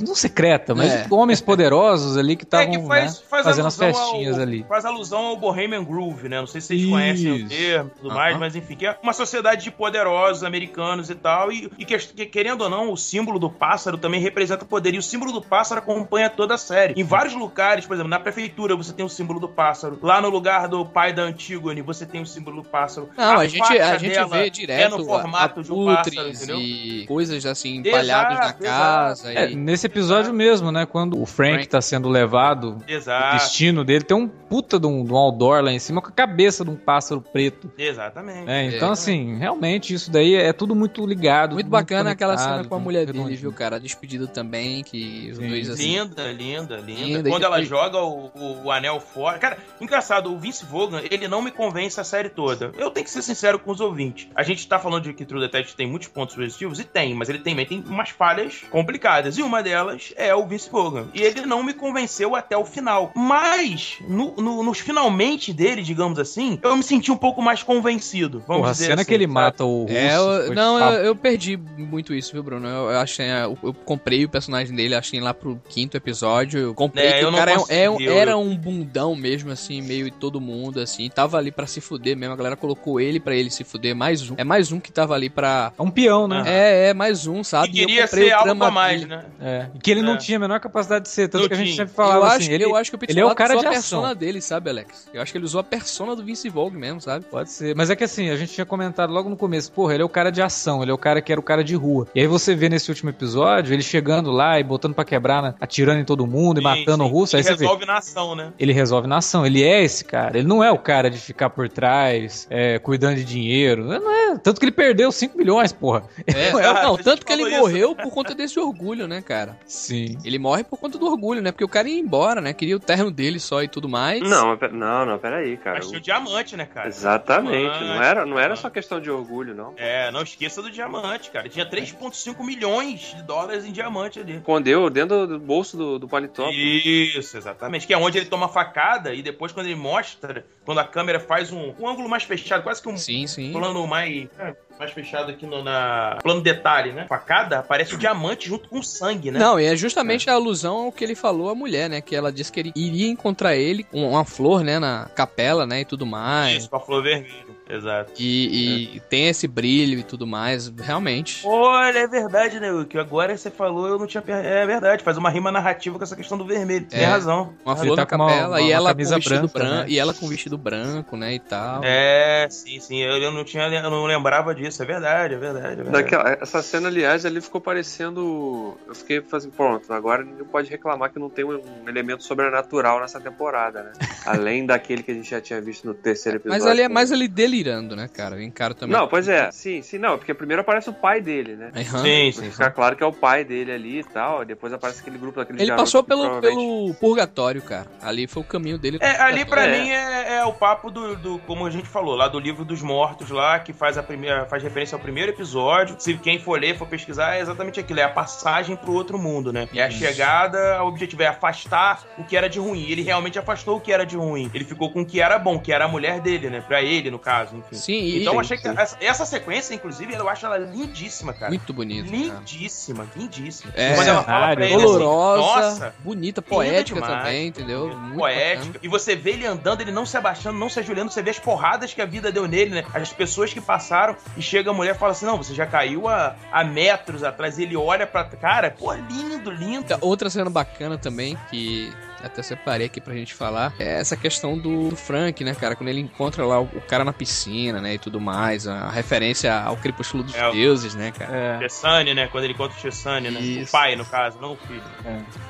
[0.07, 1.07] não secreta, mas É.
[1.11, 4.65] homens poderosos ali que É estavam que faz, né, faz fazendo as festinhas ao, ali.
[4.69, 6.41] Faz alusão ao Bohemian Groove, né?
[6.41, 6.91] Não sei se vocês Isso.
[6.91, 8.41] conhecem o termo e tudo mais, Aham.
[8.41, 11.53] mas enfim, que é uma sociedade de poderosos americanos e tal.
[11.53, 14.95] E, e que, que, querendo ou não, o símbolo do pássaro também representa poder.
[14.95, 16.95] E o símbolo do pássaro acompanha toda a série.
[17.01, 19.99] Em vários lugares, por exemplo, na prefeitura você tem o símbolo do pássaro.
[20.03, 23.09] Lá no lugar do pai da Antígone, você tem o símbolo do pássaro.
[23.17, 26.59] Não, a, gente, faca a gente vê direto é no formato de um pássaro, entendeu?
[26.59, 29.33] e coisas assim, empalhadas na Exato, casa.
[29.33, 31.69] É, e- nesse episódio mesmo, né, quando o Frank, Frank.
[31.69, 33.37] tá sendo levado, o Exato.
[33.37, 36.13] destino dele tem um puta de um, de um outdoor lá em cima com a
[36.13, 37.71] cabeça de um pássaro preto.
[37.79, 38.45] Exatamente.
[38.47, 38.65] né?
[38.67, 38.97] Então, É.
[39.33, 41.53] assim, realmente isso daí é tudo muito ligado.
[41.55, 43.41] Muito tudo bacana aquela cena com a mulher dele, redondinho.
[43.41, 43.77] viu, cara?
[43.77, 45.49] A despedida também, que os Sim.
[45.49, 45.99] dois assim.
[45.99, 47.19] Linda, linda, linda.
[47.19, 49.39] Linda, Quando ela joga o, o- o anel fora.
[49.39, 52.73] Cara, engraçado, o Vince Vogan, ele não me convence a série toda.
[52.77, 54.29] Eu tenho que ser sincero com os ouvintes.
[54.35, 57.29] A gente tá falando de que True Detective tem muitos pontos positivos, e tem, mas
[57.29, 59.39] ele também tem umas falhas complicadas.
[59.39, 61.09] E uma delas é o Vince Vogan.
[61.15, 63.13] E ele não me convenceu até o final.
[63.15, 68.43] Mas, no- no- nos finalmente dele, digamos assim, eu me senti um pouco mais convencido.
[68.47, 69.35] Vamos Porra, a dizer cena assim, que ele sabe?
[69.35, 69.95] mata o russo.
[69.95, 72.67] É, eu- não, eu, eu perdi muito isso, viu, Bruno?
[72.67, 76.61] Eu, eu achei, eu, eu comprei o personagem dele, achei lá pro quinto episódio.
[76.61, 79.81] Eu comprei É, que eu o cara é um- é era um bundão mesmo, assim,
[79.83, 81.09] meio todo mundo, assim.
[81.09, 82.35] Tava ali pra se fuder mesmo.
[82.35, 83.95] A galera colocou ele pra ele se fuder.
[83.95, 84.35] Mais um.
[84.37, 85.73] É mais um que tava ali pra.
[85.79, 86.43] É um peão, né?
[86.47, 87.69] É, é, mais um, sabe?
[87.73, 89.17] Que E queria ser algo a mais, dele.
[89.17, 89.25] né?
[89.41, 89.67] É.
[89.75, 90.17] E que ele não É.
[90.19, 91.77] tinha a menor capacidade de ser, tanto Não que a gente tinha.
[91.87, 93.51] sempre falava eu, assim, acho, ele, eu acho que o Peter ele é o cara
[93.55, 94.01] usou de a ação.
[94.01, 95.09] persona dele, sabe, Alex?
[95.13, 97.25] Eu acho que ele usou a persona do Vince Vogue mesmo, sabe?
[97.31, 97.75] Pode ser.
[97.75, 100.09] Mas é que assim, a gente tinha comentado logo no começo, porra, ele é o
[100.09, 102.07] cara de ação, ele é o cara que era o cara de rua.
[102.15, 105.55] E aí você vê nesse último episódio, ele chegando lá e botando pra quebrar, né,
[105.61, 107.11] atirando em todo mundo e Sim, matando sim.
[107.11, 107.65] o russo, aí Ele você vê.
[107.65, 108.53] resolve na ação, né?
[108.59, 110.39] Ele resolve na ação, ele é esse cara.
[110.39, 113.85] Ele não é o cara de ficar por trás, é, cuidando de dinheiro.
[113.85, 114.39] Não é.
[114.39, 116.05] Tanto que ele perdeu 5 milhões, porra.
[116.27, 117.59] É, não, a gente tanto que ele isso.
[117.59, 119.57] morreu por conta desse orgulho, né, cara?
[119.67, 120.17] Sim.
[120.25, 121.53] Ele morre por conta do orgulho, né?
[121.53, 122.53] Porque o cara ia embora, né?
[122.53, 124.21] Queria o terno dele só e tudo mais.
[124.21, 125.77] Não, não, não, peraí, cara.
[125.79, 126.89] Mas tinha o diamante, né, cara?
[126.89, 127.65] Exatamente.
[127.69, 128.05] Não Diamante.
[128.05, 129.75] era, não era só questão de orgulho, não.
[129.77, 131.49] É, não esqueça do diamante, cara.
[131.49, 134.37] Tinha 3,5 milhões de dólares em diamante ali.
[134.37, 136.49] Escondeu dentro do bolso do, do paletó.
[136.51, 137.87] Isso, exatamente.
[137.87, 141.21] Que é onde ele toma a facada e depois quando ele mostra, quando a câmera
[141.21, 143.53] faz um, um ângulo mais fechado, quase que um Sim, sim.
[143.53, 147.07] plano mais, é, mais fechado aqui no na plano detalhe, né?
[147.09, 149.39] Facada, aparece o diamante junto com o sangue, né?
[149.39, 152.01] Não, e é justamente a alusão ao que ele falou à mulher, né?
[152.01, 154.79] Que ela disse que ele iria encontrar ele com uma flor, né?
[154.79, 155.81] Na capela, né?
[155.81, 156.59] E tudo mais.
[156.59, 157.58] Isso, com a flor vermelha.
[157.69, 158.13] Exato.
[158.19, 161.43] E, e tem esse brilho e tudo mais, realmente.
[161.47, 164.23] Olha, é verdade, né, que agora você falou, eu não tinha.
[164.29, 166.87] É verdade, faz uma rima narrativa com essa questão do vermelho.
[166.87, 167.05] Tem É.
[167.07, 167.55] razão.
[167.65, 169.59] Uma flor tá na com uma- capela uma- e uma ela com camisa vestido branca,
[169.59, 169.75] branco.
[169.75, 169.85] né?
[169.89, 171.35] E ela com vestido branco, né?
[171.35, 171.81] E tal.
[171.85, 172.99] É, sim, sim.
[173.03, 174.83] Eu, eu não tinha, eu não lembrava disso.
[174.83, 175.67] É verdade, é verdade.
[175.81, 175.91] É verdade.
[175.91, 178.77] Daquela, essa cena, aliás, ali ficou parecendo.
[178.87, 183.01] Eu fiquei fazendo, pronto, agora ninguém pode reclamar que não tem um, um elemento sobrenatural
[183.01, 183.93] nessa temporada, né?
[184.27, 186.63] Além daquele que a gente já tinha visto no terceiro episódio.
[186.65, 187.29] Mas ali é mais ele
[187.63, 188.37] delirando, né, cara?
[188.37, 188.97] Eu encaro também.
[188.97, 191.71] Não, pois é, sim, sim, não, porque primeiro aparece o pai dele, né?
[191.75, 192.03] Aham.
[192.03, 192.51] Sim, sim.
[192.51, 195.61] ficar claro que é o pai dele ali e tal, depois aparece aquele grupo daqueles
[195.63, 197.87] Ele passou pelo, provavelmente- pelo purgatório, cara.
[198.01, 198.99] Ali foi o caminho dele.
[199.01, 199.81] É, ali pra É.
[199.81, 202.83] mim é, é o papo do, do- como a gente falou, lá do livro dos
[202.83, 205.97] mortos lá, que faz a primeira, faz referência ao primeiro episódio.
[205.99, 209.53] Se quem for ler, for pesquisar, é exatamente aquilo, é a passagem pro outro mundo,
[209.53, 209.69] né?
[209.75, 212.85] É a chegada, o objetivo é afastar o que era de ruim.
[212.89, 214.51] Ele realmente afastou o que era de ruim.
[214.55, 216.61] Ele ficou com o que era bom, que era a mulher dele, né?
[216.61, 217.77] Pra ele, no caso, enfim.
[217.77, 218.75] Sim, e Então eu achei que sim.
[218.77, 221.49] essa, essa sequência, inclusive, eu acho ela lindíssima, cara.
[221.51, 222.07] muito bonito.
[222.11, 222.17] cara.
[222.17, 223.73] Lindíssima, lindíssima.
[223.75, 227.19] É, Quando ela fala pra ele assim, Dolorosa, nossa, bonita, poética demais.
[227.23, 227.89] também, entendeu?
[227.97, 228.59] Muito poética.
[228.67, 228.81] bacana.
[228.83, 231.39] E você vê ele andando, ele não se abaixando, não se ajoelhando, você vê as
[231.39, 232.85] porradas que a vida deu nele, né?
[232.95, 236.09] As pessoas que passaram e chega a mulher e fala assim: não, você já caiu
[236.09, 237.59] a, a metros atrás.
[237.59, 238.25] E ele olha pra.
[238.25, 239.87] Cara, pô, lindo, lindo.
[240.01, 244.91] Outra cena bacana também, que até separei aqui pra gente falar, é essa questão do,
[244.91, 245.75] do Frank, né, cara?
[245.77, 248.91] Quando ele encontra lá o, o cara na piscina, né, e tudo mais, a, a
[248.91, 251.37] referência ao crepúsculo dos É, deuses, né, cara?
[251.37, 251.59] É.
[251.61, 252.29] Chessane, né?
[252.29, 253.41] Quando ele encontra o Chessane, né?
[253.41, 253.69] Isso.
[253.69, 254.83] O pai, no caso, não o filho.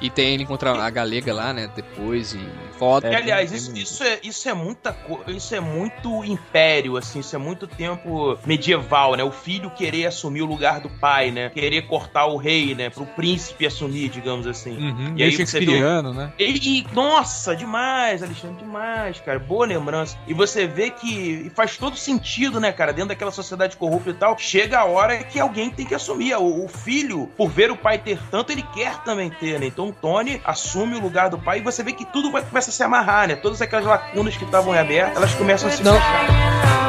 [0.00, 2.40] E tem ele encontra a galega lá, né, depois, e
[2.78, 3.06] foto.
[3.06, 5.30] É, E, aliás, isso, isso, é, isso é muita coisa.
[5.30, 9.24] Isso é muito império, assim, isso é muito tempo medieval, né?
[9.24, 11.48] O filho querer assumir o lugar do pai, né?
[11.50, 12.90] Querer cortar o rei, né?
[12.90, 14.76] Pro príncipe assumir, digamos assim.
[14.76, 16.32] Uhum, E aí você shakespeariano, né?
[16.38, 19.38] E, e- nossa, demais, Alexandre, demais, cara.
[19.38, 20.16] Boa lembrança.
[20.26, 22.92] E você vê que faz todo sentido, né, cara?
[22.92, 26.34] Dentro daquela sociedade corrupta e tal, chega a hora que alguém tem que assumir.
[26.36, 29.66] O, o filho, por ver o pai ter tanto, ele quer também ter, né?
[29.66, 32.70] Então o Tony assume o lugar do pai e você vê que tudo vai, começa
[32.70, 33.36] a se amarrar, né?
[33.36, 36.87] Todas aquelas lacunas que estavam em aberto, elas começam a se fechar.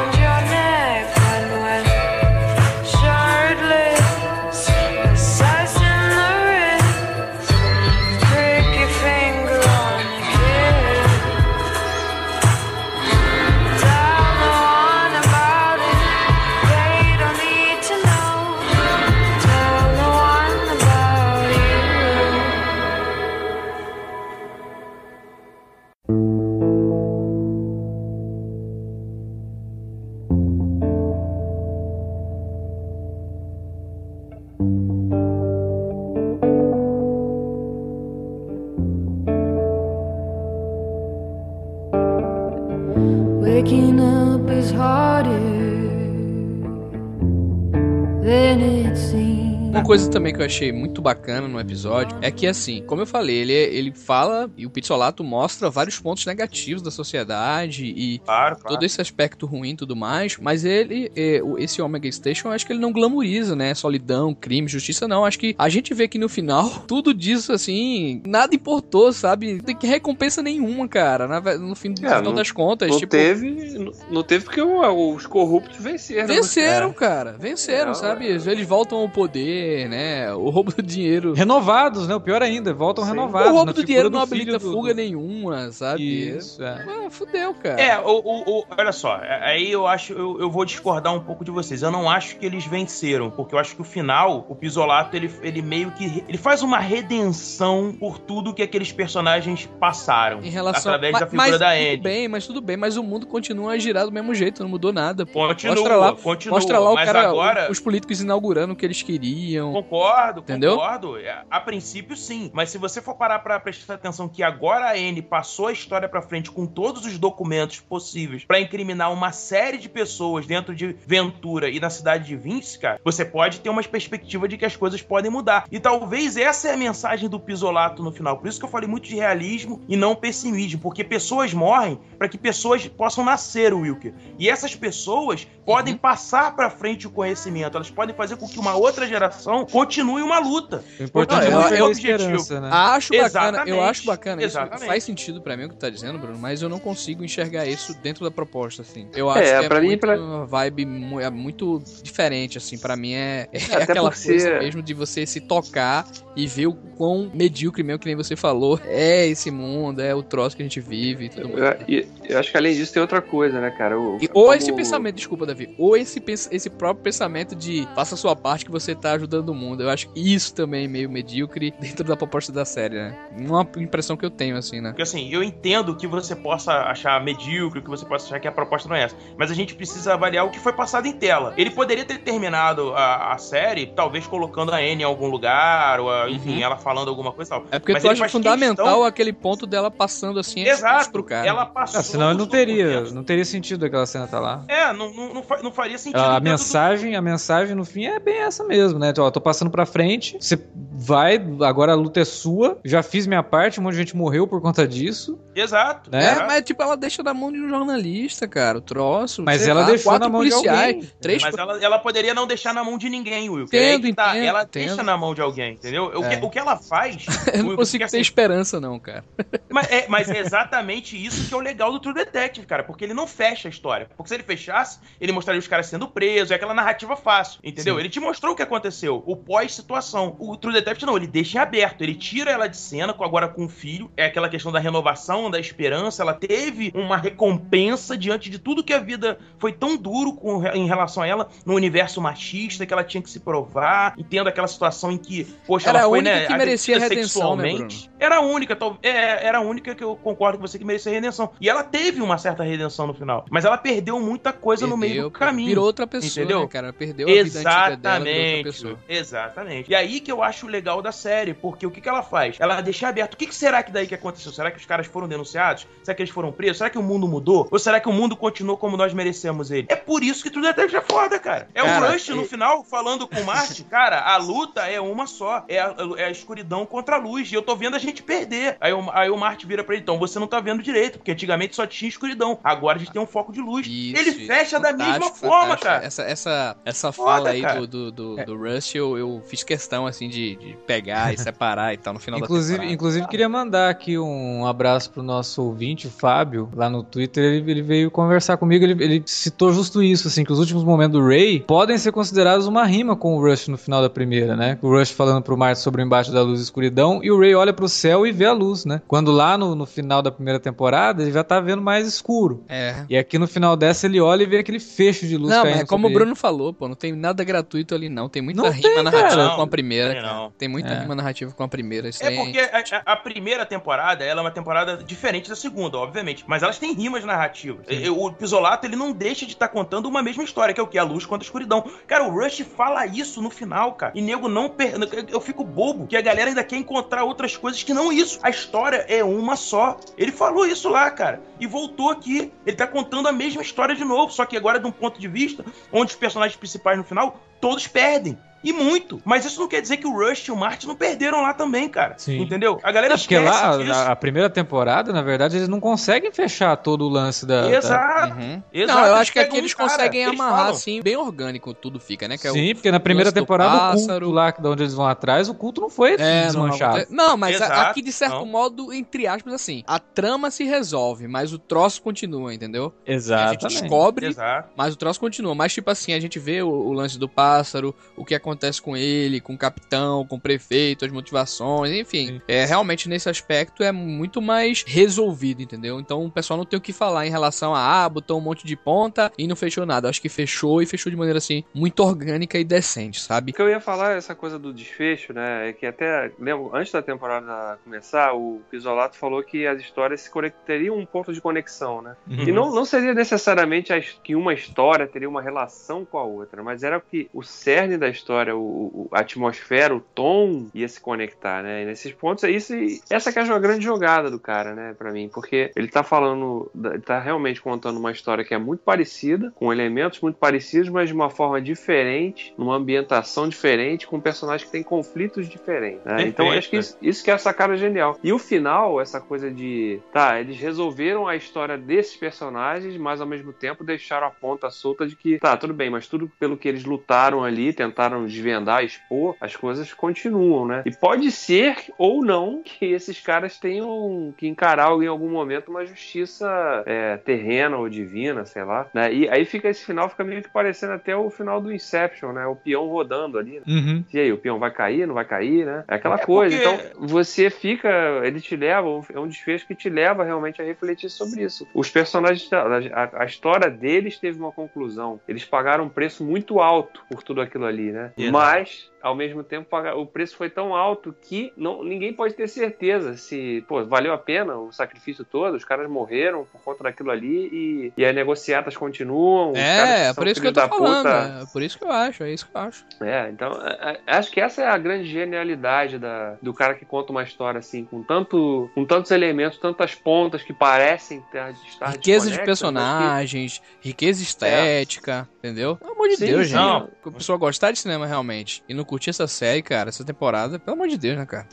[49.90, 53.38] Coisa também que eu achei muito bacana no episódio é que, assim, como eu falei,
[53.38, 58.68] ele, ele fala e o Pizzolato mostra vários pontos negativos da sociedade e Claro, claro.
[58.76, 62.64] todo esse aspecto ruim e tudo mais, mas ele, é, esse Omega Station, eu acho
[62.64, 63.74] que ele não glamoriza, né?
[63.74, 65.24] Solidão, crime, justiça, não.
[65.24, 69.54] Acho que a gente vê que no final, tudo disso, assim, nada importou, sabe?
[69.54, 71.26] Não tem que recompensa nenhuma, cara.
[71.58, 73.10] No fim, É, final não- das contas, Não tipo.
[73.10, 76.28] teve, não- não teve porque os corruptos venceram.
[76.28, 76.34] né?
[76.36, 77.36] Venceram, cara.
[77.40, 78.26] Venceram, É, sabe?
[78.28, 78.52] ué.
[78.52, 80.32] Eles voltam ao poder, né?
[80.34, 81.32] O roubo do dinheiro.
[81.34, 82.14] Renovados, né?
[82.14, 83.10] O pior ainda, voltam Sim.
[83.10, 83.50] renovados.
[83.50, 86.02] o roubo do dinheiro do não habilita do- fuga nenhuma, sabe?
[86.36, 86.84] Isso, é.
[86.88, 87.80] Ah, fudeu, cara.
[87.80, 91.20] É, o, o, o- olha só, é- aí eu acho, eu, eu vou discordar um
[91.20, 91.82] pouco de vocês.
[91.82, 95.30] Eu não acho que eles venceram, porque eu acho que o final, o Pisolato, ele,
[95.42, 96.24] ele meio que.
[96.28, 100.40] Ele faz uma redenção por tudo que aqueles personagens passaram.
[100.42, 101.96] Em relação Através mas, da figura mas da tudo Anne.
[101.98, 104.92] bem, mas tudo bem, mas o mundo continua a girar do mesmo jeito, não mudou
[104.92, 105.26] nada.
[105.26, 105.46] pô.
[105.48, 106.56] Continua, mostra lá, continua.
[106.56, 107.70] mostra lá o mas cara, agora.
[107.70, 109.69] os políticos inaugurando o que eles queriam.
[109.72, 110.72] Concordo, Entendeu?
[110.76, 111.16] concordo.
[111.16, 112.50] É, A princípio, sim.
[112.52, 116.08] Mas se você for parar pra prestar atenção que agora a Anne passou a história
[116.08, 120.96] pra frente com todos os documentos possíveis pra incriminar uma série de pessoas dentro de
[121.06, 124.76] Ventura e na cidade de Vince, cara, você pode ter uma perspectiva de que as
[124.76, 125.64] coisas podem mudar.
[125.70, 128.36] E talvez essa é a mensagem do Pisolato no final.
[128.38, 130.80] Por isso que eu falei muito de realismo e não pessimismo.
[130.80, 134.14] Porque pessoas morrem pra que pessoas possam nascer, Wilker.
[134.38, 137.76] E essas pessoas podem passar pra frente o conhecimento.
[137.76, 140.82] Elas podem fazer com que uma outra geração continue uma luta.
[140.98, 142.68] O importante é Não, eu- a esperança, né?
[142.72, 144.56] Acho bacana, Exatamente, eu acho bacana isso.
[144.58, 144.86] exatamente.
[144.86, 147.66] Faz sentido pra mim o que tu tá dizendo, Bruno, mas eu não consigo enxergar
[147.66, 149.08] isso dentro da proposta, assim.
[149.14, 150.86] Eu acho É, que é pra mim, muito, pra- uma vibe
[151.22, 152.78] é muito diferente, assim.
[152.78, 156.66] Pra mim é, é Até aquela porque- coisa mesmo de você se tocar e ver
[156.68, 160.62] o quão medíocre mesmo, que nem você falou, é esse mundo, é o troço que
[160.62, 161.76] a gente vive e tudo mais.
[161.88, 163.98] Eu, eu acho que além disso tem outra coisa, né, cara?
[163.98, 168.14] O- E- ou como- esse pensamento, desculpa, Davi, ou esse, esse próprio pensamento de faça
[168.14, 169.82] a sua parte que você tá ajudando o mundo.
[169.82, 173.16] Eu acho que isso também é meio medíocre dentro da proposta da série, né?
[173.38, 174.90] Uma impressão que eu tenho, assim, né?
[174.90, 178.52] Porque assim, eu entendo que você possa achar medíocre, que você possa achar que a
[178.52, 179.16] proposta não é essa.
[179.38, 181.54] Mas a gente precisa avaliar o que foi passado em tela.
[181.56, 186.10] Ele poderia ter terminado a, a série, talvez colocando a Anne em algum lugar, ou
[186.10, 186.62] a- enfim, Uhum.
[186.62, 187.66] ela falando alguma coisa e tal.
[187.70, 191.46] É porque Mas tu acha fundamental questão- aquele ponto dela passando assim Exato, pro cara.
[191.46, 192.00] ela passou.
[192.00, 194.64] Ah, senão ele não teria, não teria sentido aquela cena tá lá.
[194.68, 196.18] É, não, não, não, fa- não faria sentido.
[196.20, 199.12] A dentro do- mensagem, a mensagem no fim é bem essa mesmo, né?
[199.30, 200.58] Ó, tô passando pra frente, você
[200.92, 204.46] vai, agora a luta é sua, já fiz minha parte, um monte de gente morreu
[204.46, 206.10] por conta disso, Exato.
[206.10, 206.32] né?
[206.32, 209.42] É, mas tipo, ela deixa na mão de um jornalista, cara, o troço.
[209.42, 211.10] Mas ela lá, deixou quatro na mão de policiais, alguém.
[211.20, 213.64] Três Mas ela, ela poderia não deixar na mão de ninguém, Will.
[213.64, 214.86] Entendo, Aí que tá, entendo, Ela entendo.
[214.88, 216.04] deixa na mão de alguém, entendeu?
[216.14, 216.36] O, É.
[216.36, 217.24] que, o que ela faz.
[217.54, 219.24] Eu não consigo ter assim, esperança, não, cara.
[219.70, 222.82] Mas é, mas é exatamente isso que é o legal do True Detective, cara.
[222.82, 224.08] Porque ele não fecha a história.
[224.16, 227.94] Porque se ele fechasse, ele mostraria os caras sendo presos, é aquela narrativa fácil, entendeu?
[227.94, 228.00] Sim.
[228.00, 229.19] Ele te mostrou o que aconteceu.
[229.26, 230.36] O pós-situação.
[230.38, 232.02] O True Detective não, ele deixa em aberto.
[232.02, 234.10] Ele tira ela de cena, com agora com o filho.
[234.16, 236.22] É aquela questão da renovação, da esperança.
[236.22, 240.86] Ela teve uma recompensa diante de tudo que a vida foi tão duro com, em
[240.86, 244.14] relação a ela, no universo machista, que ela tinha que se provar.
[244.16, 246.98] E tendo aquela situação em que, poxa, Era ela a foi, única né, que merecia
[246.98, 248.10] redenção, né, sexualmente.
[248.18, 251.50] Era a única, é, era a única que eu concordo com você que merecia redenção.
[251.60, 253.44] E ela teve uma certa redenção no final.
[253.50, 255.68] Mas ela perdeu muita coisa no meio do Perdeu, caminho.
[255.68, 256.60] Virou outra pessoa, Entendeu?
[256.60, 256.92] né, cara?
[256.92, 258.98] Perdeu a vida antiga dela, virou outra Exatamente, pessoa.
[259.18, 259.90] Exatamente.
[259.90, 262.56] E aí que eu acho legal da série, porque o que, que ela faz?
[262.58, 263.34] Ela deixa aberto.
[263.34, 264.52] O que, que será que daí que aconteceu?
[264.52, 265.86] Será que os caras foram denunciados?
[266.02, 266.78] Será que eles foram presos?
[266.78, 267.68] Será que o mundo mudou?
[267.70, 269.86] Ou será que o mundo continuou como nós merecemos ele?
[269.88, 271.68] É por isso que True Detective é foda, cara.
[271.74, 273.84] É Cara, o Rush no e- final falando com o Marte.
[273.90, 275.64] Cara, a luta é uma só.
[275.68, 277.50] É a, é a escuridão contra a luz.
[277.50, 278.76] E eu tô vendo a gente perder.
[278.80, 281.32] Aí o, aí o Marte vira pra ele, então você não tá vendo direito, porque
[281.32, 282.58] antigamente só tinha escuridão.
[282.62, 283.86] Agora a gente tem um foco de luz.
[283.86, 286.04] Isso, ele fecha da mesma forma, cara.
[286.04, 287.80] Essa, essa, essa Foda, fala aí cara.
[287.80, 291.92] do, do, do, do Rush, eu, eu fiz questão, assim, de, de pegar e separar
[291.92, 292.94] e tal, no final da Inclusive, temporada.
[292.94, 297.44] inclusive queria mandar aqui um abraço pro nosso ouvinte, o Fábio, lá no Twitter.
[297.44, 301.20] Ele, ele veio conversar comigo, ele, ele citou justo isso, assim, que os últimos momentos
[301.20, 304.78] do Ray podem ser considerados uma rima com o Rush no final da primeira, né?
[304.82, 307.54] O Rush falando pro Martin sobre o embate da luz e escuridão, e o Ray
[307.54, 309.00] olha pro céu e vê a luz, né?
[309.08, 312.64] Quando lá no, no final da primeira temporada, ele já tá vendo mais escuro.
[312.68, 313.04] É.
[313.08, 315.80] E aqui no final dessa ele olha e vê aquele fecho de luz Não, mas
[315.80, 316.18] é como o sobre ele.
[316.24, 318.28] Bruno falou, pô, não tem nada gratuito ali, não.
[318.28, 320.12] Tem muita Não rima tem, narrativa com a primeira.
[320.12, 320.34] Tem cara.
[320.34, 320.50] não.
[320.52, 320.98] Tem muita É.
[321.00, 322.08] rima narrativa com a primeira.
[322.08, 326.44] Isso É porque a, a- primeira temporada, ela é uma temporada diferente da segunda, obviamente.
[326.46, 327.86] Mas elas têm rimas narrativas.
[327.88, 330.86] E- O Pisolato, ele não deixa de estar contando uma mesma história, que é o
[330.86, 330.98] que?
[330.98, 331.84] A luz contra a escuridão.
[332.06, 334.12] Cara, o Rush fala isso no final, cara.
[334.14, 334.68] E nego não...
[334.68, 334.94] Per...
[335.28, 338.38] Eu fico bobo, que a galera ainda quer encontrar outras coisas que não isso.
[338.42, 339.98] A história é uma só.
[340.16, 341.40] Ele falou isso lá, cara.
[341.58, 342.52] E voltou aqui.
[342.66, 345.28] Ele tá contando a mesma história de novo, só que agora de um ponto de
[345.28, 348.38] vista onde os personagens principais no final, todos perdem.
[348.62, 349.20] E muito.
[349.24, 351.88] Mas isso não quer dizer que o Rush e o Martin não perderam lá também,
[351.88, 352.14] cara.
[352.18, 352.40] Sim.
[352.42, 352.78] Entendeu?
[352.82, 353.92] A galera Acho que esquece lá, disso.
[354.10, 357.62] a, primeira temporada, na verdade, eles não conseguem fechar todo o lance da.
[357.62, 358.34] da- Exato.
[358.34, 358.62] Uhum.
[358.72, 360.72] Exato, Não, eu eles acho que aqui eles um cara, conseguem eles amarrar, falam.
[360.74, 362.36] assim, bem orgânico tudo fica, né?
[362.36, 364.26] Que é o- Sim, porque na primeira temporada o pássaro.
[364.26, 366.98] culto lá, de onde eles vão atrás, o culto não foi É, desmanchado.
[366.98, 368.46] aconte- não, mas a- Exato, aqui de certo não.
[368.46, 372.92] modo, entre aspas, assim, a trama se resolve, mas o troço continua, entendeu?
[373.06, 374.68] A gente descobre, Exato.
[374.76, 375.54] mas o troço continua.
[375.54, 378.49] Mas, tipo assim, a gente vê o, o lance do pássaro, o que acontece
[378.82, 382.26] com ele, com o capitão, com o prefeito, as motivações, enfim.
[382.26, 382.42] Sim.
[382.46, 385.98] É, realmente, nesse aspecto, é muito mais resolvido, entendeu?
[386.00, 388.66] Então, o pessoal não tem o que falar em relação a, ah, botou um monte
[388.66, 390.08] de ponta e não fechou nada.
[390.08, 393.52] Acho que fechou e fechou de maneira, assim, muito orgânica e decente, sabe?
[393.52, 395.68] O que eu ia falar, essa coisa do desfecho, né?
[395.68, 400.30] É que até, lembro, antes da temporada começar, o Pisolato falou que as histórias se
[400.66, 402.16] teriam um ponto de conexão, né?
[402.28, 402.42] Uhum.
[402.42, 406.82] E não, não seria necessariamente que uma história teria uma relação com a outra, mas
[406.82, 411.62] era que o cerne da história, o, o- a atmosfera, o tom ia se conectar,
[411.62, 411.82] né?
[411.82, 414.94] E nesses pontos, é isso, e essa que é a grande jogada do cara, né,
[414.98, 418.82] Pra mim, porque ele tá falando, ele tá realmente contando uma história que é muito
[418.82, 424.64] parecida, com elementos muito parecidos, mas de uma forma diferente, numa ambientação diferente, com personagens
[424.66, 426.22] que têm conflitos diferentes, né?
[426.28, 428.18] Então, acho que isso, isso que é essa cara genial.
[428.22, 433.26] E o final, essa coisa de, tá, eles resolveram a história desses personagens, mas ao
[433.26, 436.68] mesmo tempo deixaram a ponta solta de que, tá, tudo bem, mas tudo pelo que
[436.68, 440.82] eles lutaram ali, tentaram desvendar, expor, as coisas continuam, né?
[440.86, 445.84] E pode ser ou não que esses caras tenham que encarar em algum momento uma
[445.84, 449.12] justiça é, terrena ou divina, sei lá, né?
[449.12, 452.46] E aí fica esse final, fica meio que parecendo até o final do Inception, né?
[452.46, 453.62] O peão rodando ali, né?
[453.66, 454.04] Uhum.
[454.12, 455.84] E aí, o peão vai cair, não vai cair, né?
[455.88, 456.56] É aquela É coisa.
[456.56, 457.88] porque- Então, você fica.
[458.24, 461.66] Ele te leva, é um desfecho que te leva realmente a refletir sobre isso.
[461.74, 465.20] Os personagens, a, a história deles teve uma conclusão.
[465.28, 468.12] Eles pagaram um preço muito alto por tudo aquilo ali, né?
[468.20, 468.32] Exato.
[468.32, 468.90] Mas.
[469.02, 473.64] Ao mesmo tempo, o preço foi tão alto que não, ninguém pode ter certeza se,
[473.66, 475.54] pô, valeu a pena o sacrifício todo.
[475.54, 479.56] Os caras morreram por conta daquilo ali e, e as negociatas continuam.
[479.56, 481.06] É, é por isso que eu tô falando.
[481.06, 482.84] puta- É por isso que eu acho, é isso que eu acho.
[483.00, 486.84] é, então é, é, acho que essa é a grande genialidade da, do cara que
[486.84, 491.88] conta uma história assim, com, tanto, com tantos elementos, tantas pontas que parecem ter, estar
[491.92, 495.76] Riqueza de personagens, riqueza estética, entendeu?
[495.76, 496.56] Pelo amor de Sim, Deus, gente.
[496.56, 496.86] Não.
[497.02, 500.58] Se a pessoa gostar de cinema realmente e não curtir essa série, cara, essa temporada,
[500.58, 501.46] pelo amor de Deus, né, cara?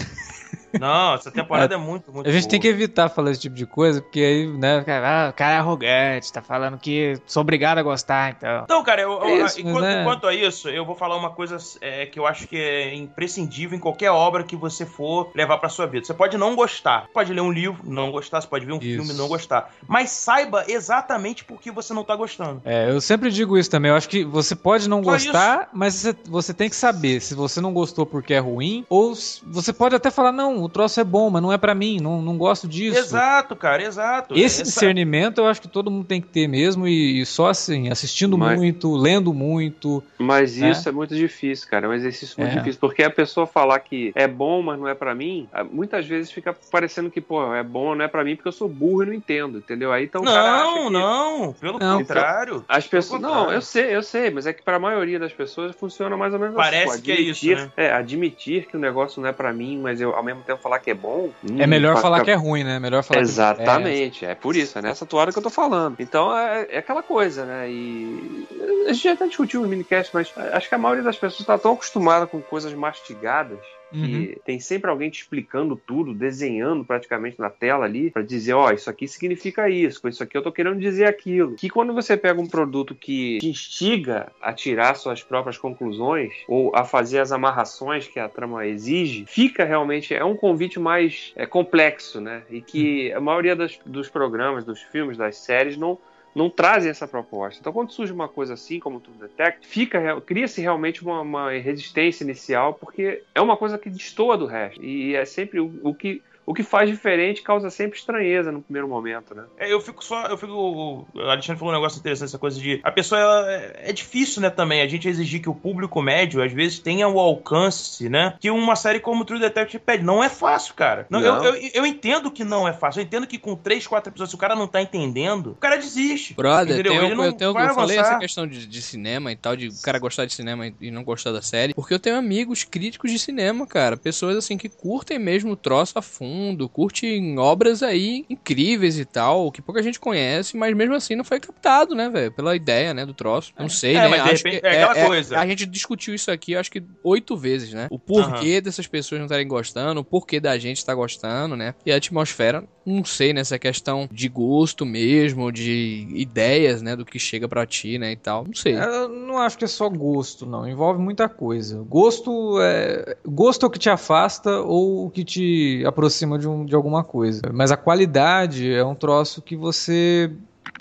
[0.79, 2.49] Não, essa temporada é muito, muito A gente boa.
[2.51, 5.55] tem que evitar falar esse tipo de coisa, porque aí, né, cara, ah, o cara
[5.55, 8.61] é arrogante, tá falando que sou obrigado a gostar, então.
[8.63, 10.01] Então, cara, eu, eu- Isso, enquanto, né?
[10.01, 13.77] enquanto a isso, eu vou falar uma coisa é, que eu acho que é imprescindível
[13.77, 16.05] em qualquer obra que você for levar pra sua vida.
[16.05, 18.85] Você pode não gostar, pode ler um livro, não gostar, você pode ver um Isso.
[19.03, 19.71] filme, não gostar.
[19.87, 22.61] Mas saiba exatamente por que você não tá gostando.
[22.65, 23.89] É, eu sempre digo isso também.
[23.91, 27.33] Eu acho que você pode não Só gostar, mas você, você tem que saber se
[27.35, 31.03] você não gostou porque é ruim, ou você pode até falar, não, o troço é
[31.03, 32.97] bom, mas não é pra mim, não, não gosto disso.
[32.99, 34.33] Exato, cara, exato.
[34.35, 37.47] Esse Essa- discernimento eu acho que todo mundo tem que ter mesmo, e, e só
[37.49, 40.03] assim, assistindo Mas- muito, lendo muito.
[40.17, 40.69] Mas É.
[40.69, 41.85] isso é muito difícil, cara.
[41.87, 42.57] É um exercício muito É.
[42.57, 42.79] difícil.
[42.79, 46.55] Porque a pessoa falar que é bom, mas não é pra mim, muitas vezes fica
[46.71, 49.13] parecendo que, pô, é bom, não é pra mim porque eu sou burro e não
[49.13, 49.91] entendo, entendeu?
[49.91, 51.97] Aí então o cara acha Não, que- não, pelo Não.
[51.99, 52.65] contrário.
[52.67, 53.19] As pessoas.
[53.21, 53.57] Pelo Não, contrário.
[53.57, 56.55] eu sei, eu sei, mas é que pra maioria das pessoas funciona mais ou menos
[56.55, 56.97] Parece assim.
[56.97, 57.71] pô, que é isso, admitir- né?
[57.77, 60.79] É, admitir que o negócio não é pra mim, mas eu ao mesmo tempo falar
[60.79, 61.29] que é bom.
[61.43, 62.79] hum, É melhor falar ficar- que é ruim, né?
[62.79, 65.95] Melhor falar Exatamente, é por isso, é nessa toada que eu tô falando.
[65.99, 67.69] Então é, é aquela coisa, né?
[67.69, 68.47] E
[68.87, 71.57] a gente já até discutiu no minicast, mas acho que a maioria das pessoas tá
[71.57, 73.59] tão acostumada com coisas mastigadas
[73.91, 73.97] Que.
[73.97, 74.05] Uhum.
[74.07, 78.71] que tem sempre alguém te explicando tudo, desenhando praticamente na tela ali, pra dizer, ó,
[78.71, 81.55] isso aqui significa isso, com isso aqui eu tô querendo dizer aquilo.
[81.55, 86.75] Que quando você pega um produto que te instiga a tirar suas próprias conclusões ou
[86.75, 91.45] a fazer as amarrações que a trama exige, fica realmente é um convite mais é,
[91.45, 92.43] complexo, né?
[92.49, 95.97] E que a maioria das- dos programas, dos filmes, das séries não
[96.37, 97.59] não trazem essa proposta.
[97.59, 101.51] Então, quando surge uma coisa assim, como o True Detect, fica cria-se realmente uma, uma
[101.51, 104.83] resistência inicial, porque é uma coisa que destoa do resto.
[104.83, 108.87] E é sempre o, o que o que faz diferente causa sempre estranheza no primeiro
[108.87, 109.43] momento, né?
[109.57, 110.25] É, eu fico só.
[110.27, 110.53] Eu fico.
[110.53, 112.79] O Alexandre falou um negócio interessante, essa coisa de.
[112.83, 113.19] A pessoa.
[113.21, 116.79] ela- é, é difícil, né, também, a gente exigir que o público médio, às vezes,
[116.79, 118.35] tenha o alcance, né?
[118.39, 120.03] Que uma série como True Detective pede.
[120.03, 121.05] Não é fácil, cara.
[121.09, 121.43] Não, Não.
[121.43, 123.01] Eu, eu, eu entendo que não é fácil.
[123.01, 125.75] Eu entendo que com três, quatro episódios, se o cara não tá entendendo, o cara
[125.75, 126.33] desiste.
[126.33, 126.93] Brother, Entendeu?
[126.93, 128.11] tem, Ele eu, não eu, tenho, vai eu falei avançar.
[128.13, 130.91] essa questão de, de cinema e tal, de o cara gostar de cinema e- e
[130.91, 133.97] não gostar da série, porque eu tenho amigos críticos de cinema, cara.
[133.97, 136.36] Pessoas assim que curtem mesmo o troço a fundo,
[136.73, 141.39] curtem obras aí incríveis e tal, que pouca gente conhece, mas mesmo assim não foi
[141.39, 142.31] captado, né, velho?
[142.31, 143.53] Pela ideia, né, do troço.
[143.57, 144.07] Não sei, É, né?
[144.09, 145.39] mas de Acho repente que é aquela coisa.
[145.39, 147.87] A gente discutiu isso aqui, acho que oito vezes, né?
[147.89, 151.73] O porquê dessas pessoas não estarem gostando, o porquê da gente estar gostando, né?
[151.85, 157.19] E a atmosfera, não sei, nessa questão de gosto mesmo, de ideias, né, do que
[157.19, 158.45] chega pra ti, né, e tal.
[158.45, 158.75] Não sei.
[158.75, 160.67] Eu não acho que é só gosto, não.
[160.67, 161.83] Envolve muita coisa.
[161.87, 166.65] Gosto é, gosto é o que te afasta ou o que te aproxima de, um,
[166.65, 167.41] de alguma coisa.
[167.53, 170.31] Mas a qualidade é um troço que você.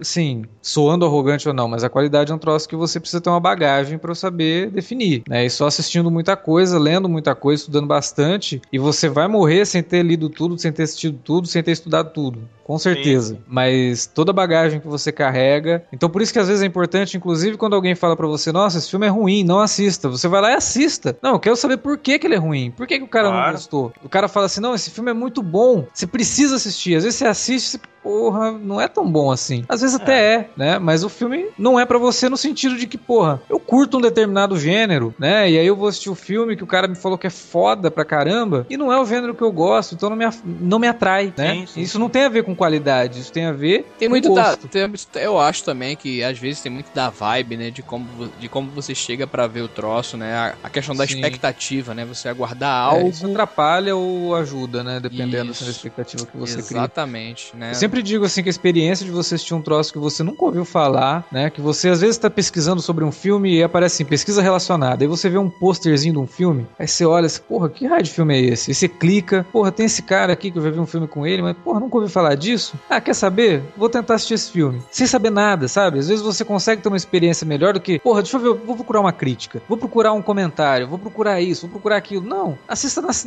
[0.00, 3.30] Sim, soando arrogante ou não, mas a qualidade é um troço que você precisa ter
[3.30, 5.44] uma bagagem para saber definir, né?
[5.46, 9.82] E só assistindo muita coisa, lendo muita coisa, estudando bastante, e você vai morrer sem
[9.82, 12.48] ter lido tudo, sem ter assistido tudo, sem ter estudado tudo.
[12.66, 13.38] Com certeza.
[13.46, 15.84] Mas toda a bagagem que você carrega.
[15.92, 18.78] Então por isso que às vezes é importante, inclusive quando alguém fala pra você, nossa,
[18.78, 20.08] esse filme é ruim, não assista.
[20.08, 21.16] Você vai lá e assista.
[21.22, 22.72] Não, eu quero saber por que, que ele é ruim.
[22.72, 23.52] Por que, que o cara não Claro.
[23.52, 23.92] gostou?
[24.02, 25.86] O cara fala assim, não, esse filme é muito bom.
[25.94, 26.96] Você precisa assistir.
[26.96, 29.62] Às vezes você assiste, você, porra, não é tão bom assim.
[29.68, 30.78] Às vezes até é, né?
[30.78, 34.00] Mas o filme não é pra você no sentido de que, porra, eu curto um
[34.00, 35.50] determinado gênero, né?
[35.50, 37.90] E aí eu vou assistir o filme que o cara me falou que é foda
[37.90, 38.66] pra caramba.
[38.68, 41.54] E não é o gênero que eu gosto, então não me, não me atrai, né?
[41.54, 41.80] Sim, sim.
[41.80, 44.50] Isso não tem a ver com qualidade, isso tem a ver Tem com muito da,
[44.50, 44.68] gosto.
[44.68, 44.86] tem-
[45.22, 48.06] eu acho também que às vezes tem muito da vibe, né, de como
[48.38, 50.34] de como você chega pra ver o troço, né?
[50.34, 51.14] A, a questão da Sim.
[51.14, 52.04] expectativa, né?
[52.04, 55.00] Você aguardar É, algo isso atrapalha ou ajuda, né?
[55.00, 55.64] Dependendo Isso.
[55.64, 56.78] da expectativa que você cria.
[56.80, 57.70] Exatamente, né?
[57.70, 60.44] Eu sempre digo assim que a experiência de você assistir um troço que você nunca
[60.44, 61.50] ouviu falar, né?
[61.50, 65.04] Que você às vezes tá pesquisando sobre um filme e aparece assim, pesquisa relacionada.
[65.04, 68.02] Aí você vê um posterzinho de um filme, aí você olha assim, porra, que raio
[68.02, 68.70] de filme é esse?
[68.70, 71.26] Aí você clica, porra, tem esse cara aqui que eu já vi um filme com
[71.26, 72.74] ele, mas porra, nunca ouvi falar disso.
[72.88, 73.62] Ah, quer saber?
[73.76, 74.82] Vou tentar assistir esse filme.
[74.90, 75.98] Sem saber nada, sabe?
[75.98, 78.74] Às vezes você consegue ter uma experiência melhor do que, porra, deixa eu ver, vou
[78.76, 82.26] procurar uma crítica, vou procurar um comentário, vou procurar isso, vou procurar aquilo.
[82.26, 83.26] Não, assista nas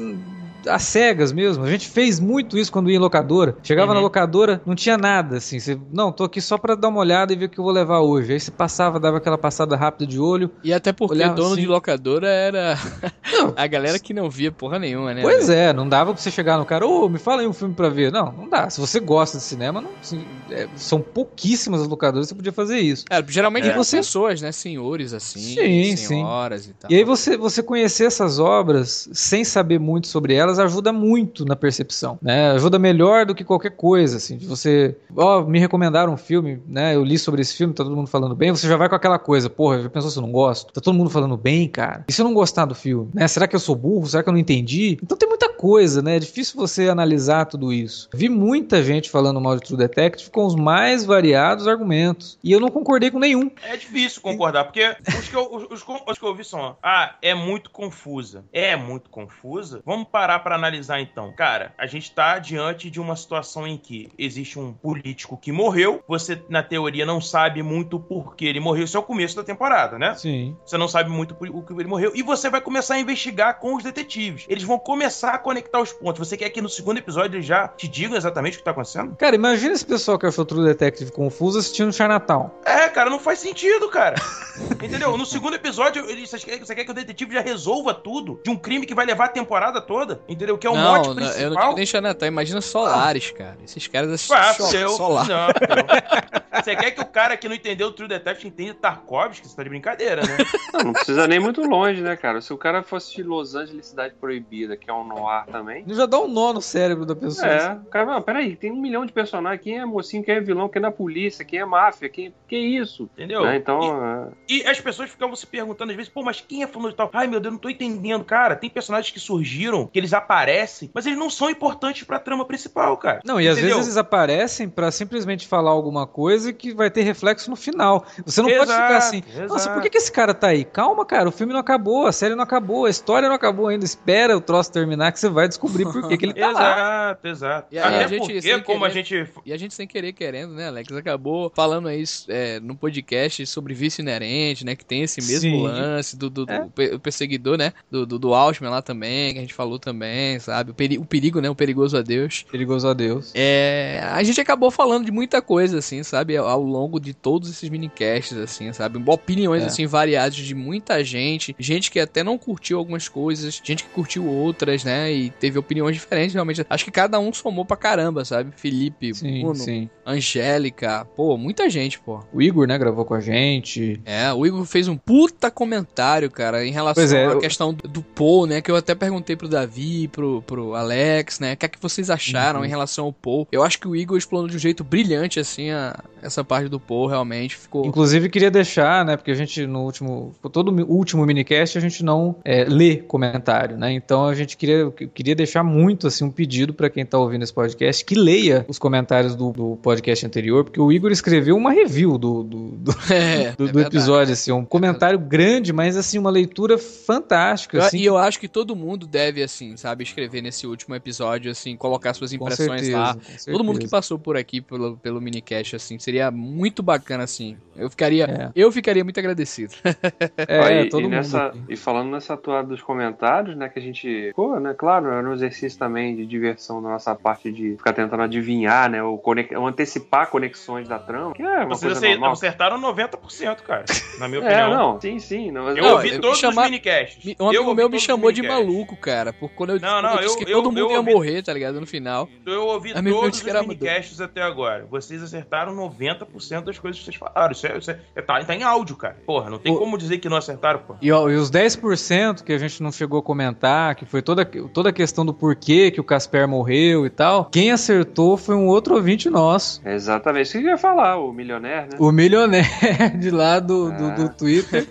[0.67, 1.63] às cegas mesmo.
[1.63, 3.55] A gente fez muito isso quando ia em locadora.
[3.63, 3.95] Chegava Uhum.
[3.95, 5.57] na locadora, não tinha nada, assim.
[5.57, 7.73] Você, não, tô aqui só pra dar uma olhada e ver o que eu vou
[7.73, 8.33] levar hoje.
[8.33, 10.51] Aí você passava, dava aquela passada rápida de olho.
[10.63, 12.75] E até porque Olhava dono assim- de locadora era
[13.55, 15.21] a galera que não via porra nenhuma, né?
[15.21, 15.59] Pois velho?
[15.59, 17.89] é, não dava pra você chegar no cara, ô, me fala aí um filme pra
[17.89, 18.11] ver.
[18.11, 18.69] Não, não dá.
[18.69, 22.51] Se você gosta de cinema, não, assim, é, são pouquíssimas as locadoras que você podia
[22.51, 23.05] fazer isso.
[23.09, 23.73] É, geralmente É.
[23.75, 24.51] você pessoas, né?
[24.51, 26.07] Senhores assim, Sim, sim.
[26.07, 26.91] senhoras e tal.
[26.91, 31.55] E aí você, você conhecer essas obras sem saber muito sobre elas ajuda muito na
[31.55, 32.51] percepção, né?
[32.51, 34.37] Ajuda melhor do que qualquer coisa, assim.
[34.37, 36.93] De você, ó, me recomendaram um filme, né?
[36.93, 38.51] Eu li sobre esse filme, tá todo mundo falando bem.
[38.51, 40.71] Você já vai com aquela coisa, porra, já pensou se eu não gosto?
[40.71, 42.05] Tá todo mundo falando bem, cara.
[42.07, 43.27] E se eu não gostar do filme, né?
[43.27, 44.05] Será que eu sou burro?
[44.05, 44.99] Será que eu não entendi?
[45.01, 46.15] Então tem muita coisa, né?
[46.15, 48.09] É difícil você analisar tudo isso.
[48.13, 52.39] Vi muita gente falando mal de True Detective com os mais variados argumentos.
[52.41, 53.51] E eu não concordei com nenhum.
[53.61, 57.15] É difícil concordar, porque os que, eu, os, os os que eu ouvi são, ah,
[57.21, 58.45] é muito confusa.
[58.53, 59.81] É muito confusa?
[59.85, 61.33] Vamos parar pra analisar então.
[61.35, 66.01] Cara, a gente tá diante de uma situação em que existe um político que morreu,
[66.07, 68.85] você, na teoria, não sabe muito por que ele morreu.
[68.85, 70.15] Isso é o começo da temporada, né?
[70.15, 70.55] Sim.
[70.65, 72.13] Você não sabe muito por que ele morreu.
[72.15, 74.45] E você vai começar a investigar com os detetives.
[74.47, 76.27] Eles vão começar a conectar os pontos.
[76.27, 79.15] Você quer que no segundo episódio eles já te digam exatamente o que tá acontecendo?
[79.15, 82.51] Cara, imagina esse pessoal que achou True Detective confuso assistindo Chinatown.
[82.63, 84.15] É, cara, não faz sentido, cara.
[84.83, 85.17] Entendeu?
[85.17, 88.51] No segundo episódio, ele, você, quer, você quer que o detetive já resolva tudo de
[88.51, 90.21] um crime que vai levar a temporada toda?
[90.27, 90.57] Entendeu?
[90.57, 91.41] Que é o não, mote não, principal.
[91.41, 93.57] eu não digo nem Xanatão, imagina Solares, cara.
[93.63, 95.27] Esses caras assistem Ah, Sol- seu, Solar.
[95.27, 95.49] não, não.
[96.63, 99.47] Você quer que o cara que não entendeu o True Detective entenda Tarkovsky?
[99.47, 100.37] Você tá de brincadeira, né?
[100.73, 102.41] Não, não precisa nem muito longe, né, cara?
[102.41, 105.83] Se o cara fosse de Los Angeles Cidade Proibida, que é um noir também.
[105.87, 107.47] Já dá um nó no cérebro da pessoa.
[107.47, 109.61] É, cara, não, peraí, tem um milhão de personagens.
[109.63, 112.33] Quem é mocinho, quem é vilão, quem é da polícia, quem é máfia, quem.
[112.47, 113.09] Que isso?
[113.13, 113.43] Entendeu?
[113.43, 116.67] Né, Então, é, E as pessoas ficavam se perguntando às vezes, pô, mas quem é
[116.67, 117.09] fulano de tal?
[117.13, 118.55] Ai, meu Deus, não tô entendendo, cara.
[118.55, 122.95] Tem personagens que surgiram, que eles aparecem, mas eles não são importantes pra trama principal,
[122.97, 123.21] cara.
[123.25, 123.75] Não, e às Entendeu?
[123.77, 128.05] vezes eles aparecem pra simplesmente falar alguma coisa que vai ter reflexo no final.
[128.25, 129.47] Você não pode Exato, ficar assim, exato.
[129.47, 130.63] nossa, por que, que esse cara tá aí?
[130.65, 133.85] Calma, cara, o filme não acabou, a série não acabou, a história não acabou ainda.
[133.85, 136.61] Espera o troço terminar que você vai descobrir por que, que ele tá lá.
[136.61, 137.67] Exato, exato.
[137.71, 140.53] E Até a gente, porque, como a querer- gente E a gente sem querer querendo,
[140.53, 140.91] né, Alex?
[140.91, 144.75] Acabou falando aí é, no podcast sobre vício inerente, né?
[144.75, 145.63] Que tem esse mesmo Sim.
[145.63, 146.67] lance do, do- do É.
[146.73, 147.73] pe- o perseguidor, né?
[147.89, 150.71] Do, do, do Altman lá também, que a gente falou também, sabe?
[150.71, 151.49] O, peri- o perigo, né?
[151.49, 152.45] O perigoso a Deus.
[152.51, 153.31] Perigoso a Deus.
[153.35, 156.38] É, a gente acabou falando de muita coisa, assim, sabe?
[156.39, 159.01] Ao longo de todos esses minicasts, assim, sabe?
[159.05, 159.65] Opiniões, É.
[159.67, 161.55] assim, variadas de muita gente.
[161.59, 165.11] Gente que até não curtiu algumas coisas, gente que curtiu outras, né?
[165.11, 166.65] E teve opiniões diferentes, realmente.
[166.69, 168.51] Acho que cada um somou pra caramba, sabe?
[168.55, 169.89] Felipe, Sim, Bruno, sim.
[170.05, 172.19] Angélica, pô, muita gente, pô.
[172.31, 173.99] O Igor, né, gravou com a gente.
[174.05, 177.87] É, o Igor fez um puta comentário, cara, em relação é, à eu- questão do,
[177.87, 178.61] do Paul, né?
[178.61, 181.53] Que eu até perguntei pro Davi, pro, pro Alex, né?
[181.53, 182.65] O que é que vocês acharam Uhum.
[182.65, 183.47] em relação ao Paul?
[183.51, 185.99] Eu acho que o Igor explanou de um jeito brilhante, assim, a-
[186.29, 187.57] essa parte do Paul, realmente.
[187.57, 187.85] Ficou.
[187.85, 192.35] Inclusive, queria deixar, né, porque a gente no último, todo último minicast a gente não
[192.45, 193.91] é, lê comentário, né?
[193.91, 197.53] Então a gente queria, queria deixar muito assim um pedido pra quem tá ouvindo esse
[197.53, 202.17] podcast que leia os comentários do, do podcast anterior, porque o Igor escreveu uma review
[202.17, 203.87] do, do, do, É, do- é do verdade.
[203.87, 207.97] episódio, assim, um comentário grande, mas assim uma leitura fantástica, assim.
[207.99, 212.13] e eu acho que todo mundo deve, assim, sabe, escrever nesse último episódio, assim, colocar
[212.13, 213.17] suas impressões certeza, lá.
[213.45, 217.57] Todo mundo que passou por aqui pelo, pelo minicast, assim, seria muito bacana, assim.
[217.75, 218.49] Eu ficaria, É.
[218.55, 219.73] eu ficaria muito agradecido.
[220.47, 221.11] É, e, todo e mundo.
[221.13, 224.31] nessa- e falando nessa toada dos comentários, né, que a gente.
[224.35, 228.23] Pô, né, claro, era um exercício também de diversão da nossa parte de ficar tentando
[228.23, 232.31] adivinhar, né, ou, conec- ou antecipar conexões da trama, que é uma Vocês coisa normal.
[232.33, 233.85] acertaram 90%, cara.
[234.19, 234.69] Na minha É, opinião.
[234.93, 235.51] não, sim, sim.
[235.51, 237.23] Não, mas Eu Não, ouvi eu- todos chamar- os minicasts.
[237.23, 240.19] Me- Um amigo meu me chamou de maluco, cara, por quando eu, Não, não, eu
[240.21, 241.79] disse eu- que eu- todo mundo eu ia ouvi- morrer, tá ligado?
[241.79, 242.27] No final.
[242.45, 244.85] Eu ouvi todos os que era minicasts até agora.
[244.89, 247.51] Vocês acertaram 90% das coisas que vocês falaram.
[247.51, 249.17] Isso, é, isso é- é- tá, tá em áudio, cara.
[249.25, 250.95] Porra, não tem O- como dizer que não acertaram, pô.
[251.01, 254.45] E, ó, e os 10% que a gente não chegou a comentar, que foi toda,
[254.45, 258.67] toda a questão do porquê que o Casper morreu e tal, quem acertou foi um
[258.67, 259.81] outro ouvinte nosso.
[259.85, 260.43] Exatamente.
[260.43, 261.97] Isso que eu ia falar, o milionaire, né?
[261.99, 264.09] O milionaire de lá do, do, Ah.
[264.15, 264.87] do Twitter,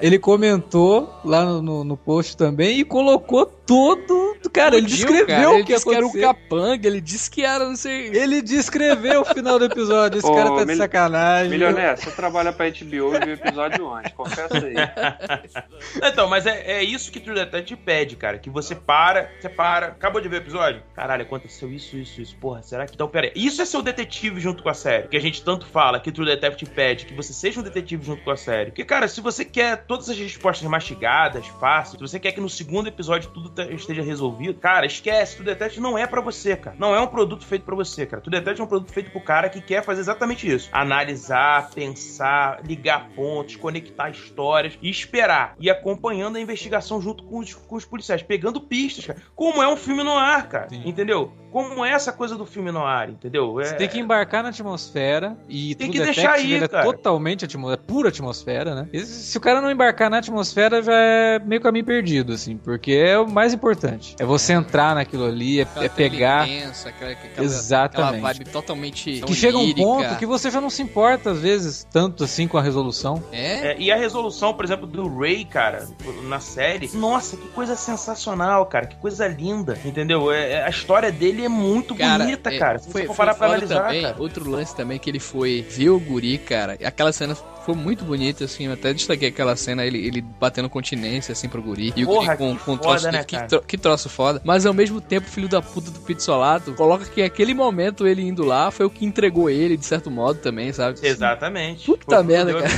[0.00, 4.36] ele comentou lá no, no, no post também e colocou todo.
[4.52, 5.50] Cara, ele descreveu cara.
[5.50, 8.08] o ele que disse que era o capanga, ele disse que era, não sei.
[8.08, 10.18] Ele descreveu o final do episódio.
[10.18, 11.50] Esse Ô, cara tá de sacanagem.
[11.50, 14.74] Milionaire, você trabalha pra HBO e viu o episódio antes, confessa aí.
[16.02, 18.38] Então, mas é, é isso que True Detective pede, cara.
[18.38, 19.88] Que você para, você para.
[19.88, 20.82] Acabou de ver o episódio?
[20.94, 22.36] Caralho, aconteceu isso, isso, isso.
[22.36, 22.94] Porra, será que.
[22.94, 23.32] Então, pera aí.
[23.34, 25.08] Isso é ser o detetive junto com a série.
[25.08, 27.06] Que a gente tanto fala que True Detective pede.
[27.06, 28.70] Que você seja um detetive junto com a série.
[28.70, 32.48] Porque, cara, se você quer todas as respostas mastigadas, fáceis, se você quer que no
[32.48, 35.36] segundo episódio tudo esteja resolvido, cara, esquece.
[35.36, 36.76] True Detective não é pra você, cara.
[36.78, 38.22] Não é um produto feito pra você, cara.
[38.22, 40.68] True Detective é um produto feito pro cara que quer fazer exatamente isso.
[40.72, 45.54] Analisar, pensar, ligar pontos, conectar histórias e esperar.
[45.58, 49.18] E acompanhando a investigação junto com os, com os policiais, pegando pistas, cara.
[49.34, 50.68] Como é um filme no ar, cara.
[50.68, 50.82] Sim.
[50.84, 51.32] Entendeu?
[51.50, 53.60] Como é essa coisa do filme no ar, entendeu?
[53.60, 53.64] É...
[53.64, 56.84] Você tem que embarcar na atmosfera e Tem que deixar Detective, aí, ele é cara.
[56.84, 58.88] totalmente atmosfera, é pura atmosfera, né?
[59.04, 63.18] Se o cara não embarcar na atmosfera, já é meio caminho perdido, assim, porque é
[63.18, 64.14] o mais mais importante.
[64.18, 66.44] É você entrar naquilo ali, é, é pegar.
[66.44, 68.14] aquela, aquela, Exatamente.
[68.16, 69.20] aquela vibe totalmente.
[69.20, 72.56] Que chega um ponto que você já não se importa, às vezes, tanto assim com
[72.56, 73.22] a resolução.
[73.32, 73.72] É?
[73.72, 75.88] É, e a resolução, por exemplo, do Ray, cara,
[76.24, 80.30] na série, nossa, que coisa sensacional, cara, que coisa linda, entendeu?
[80.30, 82.78] É, é- a história dele é muito bonita, é, cara.
[82.78, 84.16] Se foi, você for foi parar pra analisar, também, cara.
[84.18, 86.78] Outro lance também que ele foi ver o guri, cara.
[86.84, 88.66] Aquela cena foi muito bonita, assim.
[88.66, 91.92] Eu até destaquei aquela cena, ele, ele batendo continência, assim, pro guri.
[91.96, 93.10] E o Porra, guri com, que com um foda, troço.
[93.12, 94.40] né, que, tro- que troço foda.
[94.44, 98.22] Mas ao mesmo tempo, o filho da puta do Pizzolato coloca que aquele momento ele
[98.22, 100.98] indo lá foi o que entregou ele, de certo modo, também, sabe?
[101.02, 101.86] Exatamente.
[101.86, 102.70] Puta o merda, cara.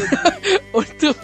[0.98, 1.16] tu,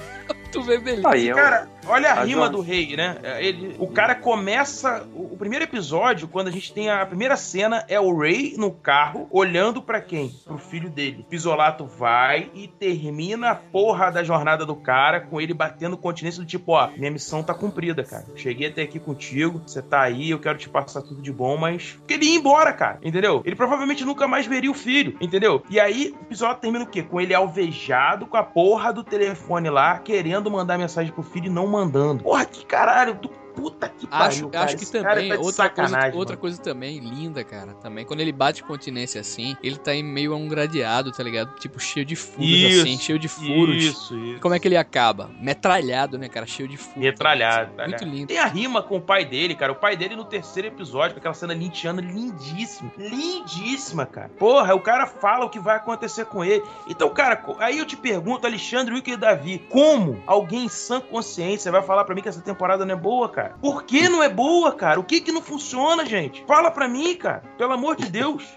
[0.52, 1.08] tu vê beleza.
[1.08, 2.52] Aí Cara, olha a A rima Jorge.
[2.52, 3.18] do rei, né?
[3.40, 5.06] Ele, o cara começa.
[5.14, 8.70] O, o primeiro episódio, quando a gente tem a primeira cena, é o Ray no
[8.70, 10.30] carro, olhando pra quem?
[10.44, 11.24] Pro filho dele.
[11.28, 16.46] Pisolato vai e termina a porra da jornada do cara com ele batendo continência do
[16.46, 18.24] tipo: ó, minha missão tá cumprida, cara.
[18.36, 21.92] Cheguei até aqui contigo, você tá aí, eu quero te passar tudo de bom, mas.
[21.98, 23.42] Porque ele ia embora, cara, entendeu?
[23.44, 25.62] Ele provavelmente nunca mais veria o filho, entendeu?
[25.70, 27.02] E aí o episódio termina o quê?
[27.02, 31.50] Com ele alvejado com a porra do telefone lá, querendo mandar mensagem pro filho e
[31.50, 31.79] não mandando.
[32.22, 33.18] Porra, que caralho,
[33.60, 34.64] puta que pariu, Acho, cara.
[34.64, 38.32] acho que Esse também, tá outra, coisa, outra coisa também linda, cara, também, quando ele
[38.32, 41.54] bate continência assim, ele tá em meio a um gradeado, tá ligado?
[41.58, 43.76] Tipo, cheio de furos, Isso, assim, cheio de furos.
[43.84, 44.40] Isso, isso.
[44.40, 45.30] Como é que ele acaba?
[45.40, 46.46] Metralhado, né, cara?
[46.46, 46.96] Cheio de furos.
[46.96, 48.04] Metralhado, Muito metralhado.
[48.16, 48.26] lindo.
[48.28, 49.72] Tem a rima com o pai dele, cara.
[49.72, 52.90] O pai dele no terceiro episódio, com aquela cena lintiana lindíssima.
[52.96, 54.30] Lindíssima, cara.
[54.38, 56.62] Porra, o cara fala o que vai acontecer com ele.
[56.88, 61.70] Então, cara, aí eu te pergunto, Alexandre, Wilker e Davi, como alguém em sã consciência
[61.70, 63.49] vai falar pra mim que essa temporada não é boa, cara?
[63.60, 64.98] Por que não é boa, cara?
[65.00, 66.44] O que que não funciona, gente?
[66.46, 67.42] Fala pra mim, cara.
[67.58, 68.44] Pelo amor de Deus.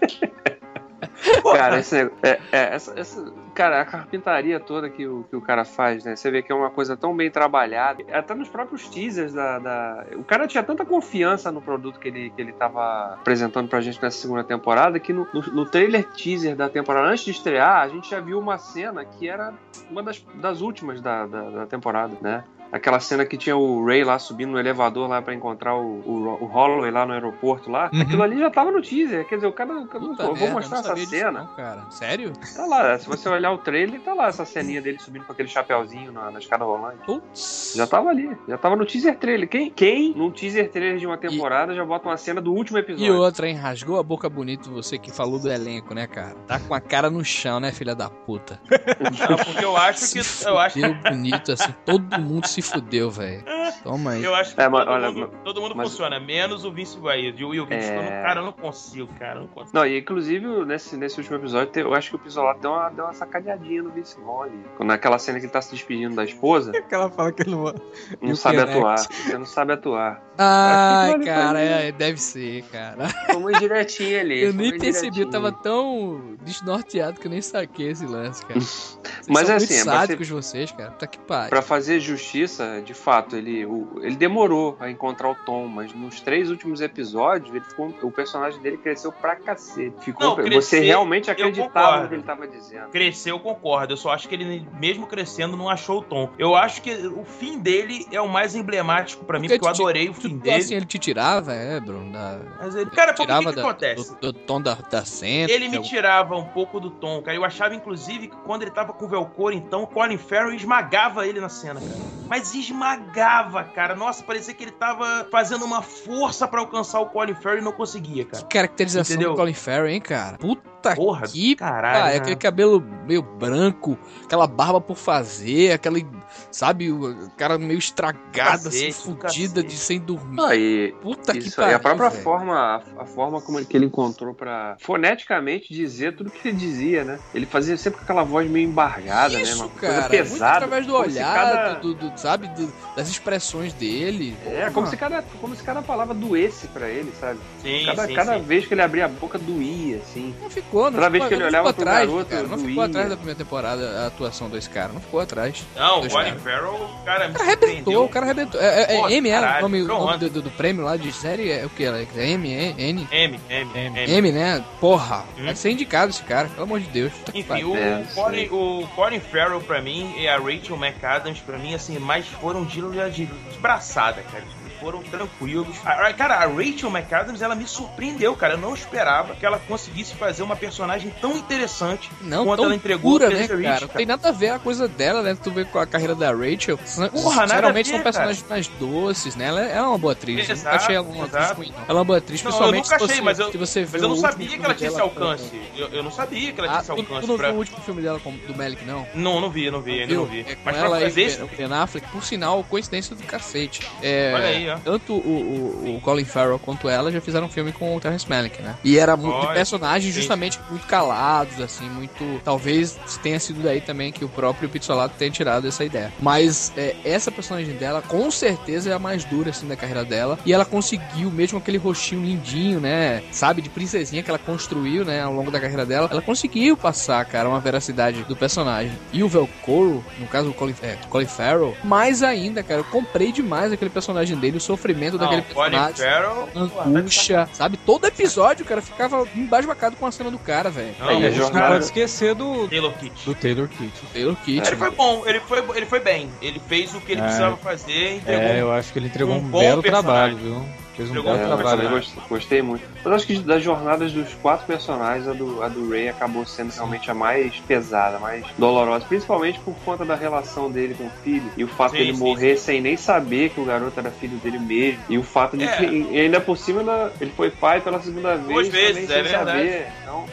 [1.42, 5.40] Porra, Cara, esse é, é, essa, essa- cara, a carpintaria toda que o, que o
[5.40, 6.16] cara faz, né?
[6.16, 8.02] Você vê que é uma coisa tão bem trabalhada.
[8.12, 12.30] Até nos próprios teasers da, da- O cara tinha tanta confiança no produto que ele,
[12.30, 16.56] que ele tava apresentando pra gente nessa segunda temporada que no, no, no trailer teaser
[16.56, 19.52] da temporada, antes de estrear, a gente já viu uma cena que era
[19.90, 22.44] uma das, das últimas da, da, da temporada, né?
[22.74, 26.38] Aquela cena que tinha o Ray lá subindo no elevador lá pra encontrar o, o,
[26.42, 27.88] o Holloway lá no aeroporto lá.
[27.92, 28.00] Uhum.
[28.00, 29.24] Aquilo ali já tava no teaser.
[29.28, 29.70] Quer dizer, o cara.
[29.72, 31.30] eu Puta vou merda, mostrar não essa cena.
[31.30, 31.82] não, cara.
[31.90, 32.32] Sério?
[32.56, 35.48] Tá lá, se você olhar o trailer, tá lá essa ceninha dele subindo com aquele
[35.48, 36.98] chapéuzinho na, na escada rolante.
[37.06, 37.74] Putz.
[37.76, 39.48] Já tava ali, já tava no teaser trailer.
[39.48, 42.80] Quem, quem num teaser trailer de uma temporada já bota uma cena do último E
[42.80, 43.14] episódio?
[43.16, 43.54] outra, hein?
[43.54, 46.34] Rasgou a boca bonito você que falou do elenco, né, cara?
[46.48, 48.60] Tá com a cara no chão, né, filha da puta?
[49.28, 50.20] não, porque eu acho que.
[50.44, 51.72] Eu acho que bonito, assim.
[51.84, 53.44] Todo mundo se fudeu, velho.
[53.82, 54.24] Toma aí.
[54.24, 57.40] Eu acho que É, todo, olha, mundo, todo mundo mas- funciona, menos o Vince Guaid.
[57.40, 57.96] E o Will Vince, É.
[57.98, 59.76] eu não- cara, eu não consigo, cara, eu não consigo.
[59.76, 63.04] Não, e inclusive nesse, nesse último episódio, eu acho que o Pisolato deu uma, deu
[63.04, 64.48] uma sacaneadinha no Vince Vaughn.
[64.80, 67.64] Naquela cena que ele tá se despedindo da esposa, Que ela fala que ele não.
[67.64, 68.98] não You sabe atuar.
[68.98, 70.22] Você não sabe atuar.
[70.38, 73.08] Ai, cara, é, deve ser, cara.
[73.26, 74.42] Foi uma indiretinha ali.
[74.42, 78.60] Eu nem percebi, eu tava tão desnorteado que eu nem saquei esse lance, cara.
[78.60, 78.98] Vocês
[79.28, 80.90] Mas são é muito assim, é pra sádicos vocês, cara.
[80.92, 81.50] Tá que pariu.
[81.50, 82.53] Pra fazer justiça,
[82.84, 87.54] de fato, ele, o- ele demorou a encontrar o Tom, mas nos três últimos episódios,
[87.54, 89.94] ele ficou, o personagem dele cresceu pra cacete.
[90.04, 92.88] Ficou, Não, crescer, você realmente acreditava no que ele tava dizendo.
[92.90, 93.92] Cresceu, eu concordo.
[93.92, 96.30] Eu só acho que ele, mesmo crescendo, não achou o tom.
[96.38, 99.74] Eu acho que o fim dele é o mais emblemático pra mim, Porque porque eu
[99.74, 100.56] te- adorei o fim Tipo, dele.
[100.56, 102.12] assim, ele te tirava, é, Bruno?
[102.12, 102.38] Da...
[102.60, 104.10] Mas ele, cara, porque o tirava que, que da- acontece?
[104.20, 105.50] Do, do tom da, da cena.
[105.50, 107.36] Ele me é tirava um pouco do tom, cara.
[107.36, 111.26] Eu achava, inclusive, que quando ele tava com o Velcor, então, o Colin Farrell esmagava
[111.26, 112.14] ele na cena, cara.
[112.34, 113.94] Mas esmagava, cara.
[113.94, 117.70] Nossa, parecia que ele tava fazendo uma força pra alcançar o Colin Farrell e não
[117.70, 118.42] conseguia, cara.
[118.42, 119.34] Que caracterização Entendeu?
[119.34, 120.36] do Colin Farrell, hein, cara?
[120.36, 121.94] Puta Porra, que caralho.
[122.00, 122.10] pariu.
[122.12, 122.16] né?
[122.18, 126.06] Aquele cabelo meio branco, aquela barba por fazer, aquele,
[126.50, 129.66] sabe, o cara meio estragado, assim, Cacete, fudida cacete.
[129.68, 130.40] de sem dormir.
[130.40, 131.72] Ah, e Puta que isso, pariu.
[131.72, 132.22] e a própria velho.
[132.22, 136.56] forma, a, a forma como ele, que ele encontrou pra foneticamente dizer tudo que ele
[136.56, 137.18] dizia, né?
[137.34, 139.42] Ele fazia sempre com aquela voz meio embargada, né?
[139.42, 140.52] Isso, Uma cara, coisa muito pesada.
[140.56, 144.36] através do olhar, cada- do, do- sabe, do- das expressões dele.
[144.46, 147.38] É, como se, cada, como se cada palavra doesse pra ele, sabe?
[147.62, 148.42] Sim, Cada, sim, cada sim.
[148.44, 150.34] vez que ele abria a boca doía, assim.
[150.40, 152.42] Não ficou, não Toda vez ficou, que ele não olhava ficou pro atrás, garoto, cara,
[152.48, 155.64] não ficou atrás da primeira temporada a atuação desse cara, não ficou atrás.
[155.76, 156.38] Não, o Colin.
[156.38, 158.60] Farrell, cara, O cara arrebentou, o cara arrebentou.
[158.60, 159.38] É, é, Pô, é M, é?
[159.58, 160.28] O nome, ficou nome ontem.
[160.28, 161.86] do, do prêmio lá de série é o que?
[161.86, 162.16] Alex?
[162.16, 162.74] É M, é?
[162.78, 163.08] N?
[163.10, 164.10] M, M, M.
[164.12, 164.64] M, né?
[164.80, 165.44] Porra, Hum.
[165.44, 167.12] vai ser indicado esse cara, pelo amor de Deus.
[167.32, 171.74] Enfim, o, É, Colin, o Colin Farrell pra mim e a Rachel McAdams pra mim,
[171.74, 174.44] assim, mais foram de, de, de braçada, cara.
[174.84, 175.76] Foram tranquilos.
[175.82, 178.52] A- a- cara, a Rachel McAdams, ela me surpreendeu, cara.
[178.54, 182.74] Eu não esperava que ela conseguisse fazer uma personagem tão interessante Não, quanto tão ela
[182.74, 183.56] entregou pura, né, cara?
[183.56, 185.34] Rich, Não tem nada a ver a coisa dela, né?
[185.42, 186.78] Tu vê com a carreira da Rachel.
[187.10, 189.46] Porra, geralmente ver, são personagens mais doces, né?
[189.46, 190.36] Ela é ela é uma boa atriz.
[190.36, 191.78] eu nunca Exato, achei ela uma atriz ruim, não.
[191.78, 193.56] Ela é uma boa atriz, Não, eu principalmente nunca se achei, você, mas eu, se
[193.58, 195.62] você vê mas eu não sabia que ela tinha esse alcance.
[195.76, 197.46] Eu, eu não sabia que ela tinha Ah, esse tu, tu alcance não pra...
[197.48, 199.06] viu o último filme dela com, do Malik, não?
[199.14, 200.44] Não, não vi, não vi, ainda não Viu?
[200.44, 200.52] vi.
[200.52, 201.42] É Mas pra ela e fazer esse...
[201.42, 203.80] O Ben Affleck, por sinal, coincidência do cacete.
[204.02, 204.73] É, Olha aí, ó.
[204.82, 208.28] Tanto o, o, o Colin Farrell quanto ela já fizeram um filme com o Terrence
[208.28, 208.74] Malick, né?
[208.82, 212.40] E era muito de Olha, personagens justamente muito calados, assim, muito...
[212.44, 216.12] Talvez tenha sido daí também que o próprio Pizzolato tenha tirado essa ideia.
[216.20, 220.38] Mas é, essa personagem dela, com certeza, é a mais dura, assim, da carreira dela.
[220.44, 223.22] E ela conseguiu, mesmo aquele rostinho lindinho, né?
[223.30, 225.22] Sabe, de princesinha que ela construiu, né?
[225.22, 226.08] Ao longo da carreira dela.
[226.10, 228.92] Ela conseguiu passar, cara, uma veracidade do personagem.
[229.12, 232.80] E o Velcoro, no caso o Colin, é, Colin Farrell, mais ainda, cara.
[232.80, 236.04] Eu comprei demais aquele personagem dele, o sofrimento daquele Não, Colin personagem.
[236.04, 236.48] Farrell...
[236.52, 237.76] pô, tá Angústia, sabe?
[237.78, 240.94] Todo episódio, cara, ficava embasbacado com a cena do cara, velho.
[240.98, 243.24] Não, Aí, a a gente não pode esquecer do, Taylor Kitsch.
[243.24, 244.00] do Taylor Kitsch.
[244.12, 244.66] Taylor Kitsch.
[244.68, 246.28] Ele foi bom, ele foi, ele foi bem.
[246.42, 247.24] Ele fez o que ele É.
[247.24, 248.42] precisava fazer e entregou.
[248.48, 250.36] É, eu acho que ele entregou um um, bom belo personagem.
[250.36, 250.83] trabalho, viu?
[250.96, 251.88] Fez um É, bom trabalho.
[251.90, 252.84] gostei, gostei muito.
[253.04, 256.70] Mas acho que das jornadas dos quatro personagens, a do, a do Ray acabou sendo
[256.72, 259.04] realmente a mais pesada, a mais dolorosa.
[259.04, 261.50] Principalmente por conta da relação dele com o filho.
[261.56, 264.36] E o fato Sim, dele sim, morrer sem nem saber que o garoto era filho
[264.38, 265.00] dele mesmo.
[265.08, 265.76] E o fato de É.
[265.76, 268.46] que, e ainda por cima, ele foi pai pela segunda vez.
[268.48, 269.50] Duas vezes, também é sem verdade.
[269.50, 269.86] saber.
[270.02, 270.24] Então,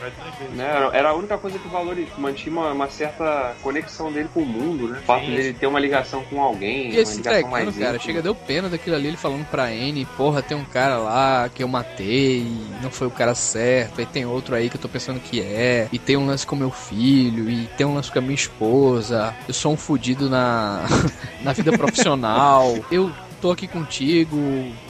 [0.54, 4.42] né, era- era a única coisa que valorizava, mantinha uma, uma certa conexão dele com
[4.42, 5.00] o mundo, né?
[5.00, 5.32] O fato Sim.
[5.36, 8.36] dele ter uma ligação com alguém, E uma esse ligação mais entregando, cara, chega, deu
[8.36, 12.40] pena daquilo ali, ele falando pra Anne, porra, tem um cara lá que eu matei,
[12.40, 15.40] e não foi o cara certo, aí tem outro aí que eu tô pensando que
[15.40, 18.36] é, e tem um lance com meu filho, e tem um lance com a minha
[18.36, 20.82] esposa, eu sou um fudido na,
[21.42, 24.38] na vida profissional, eu tô aqui contigo,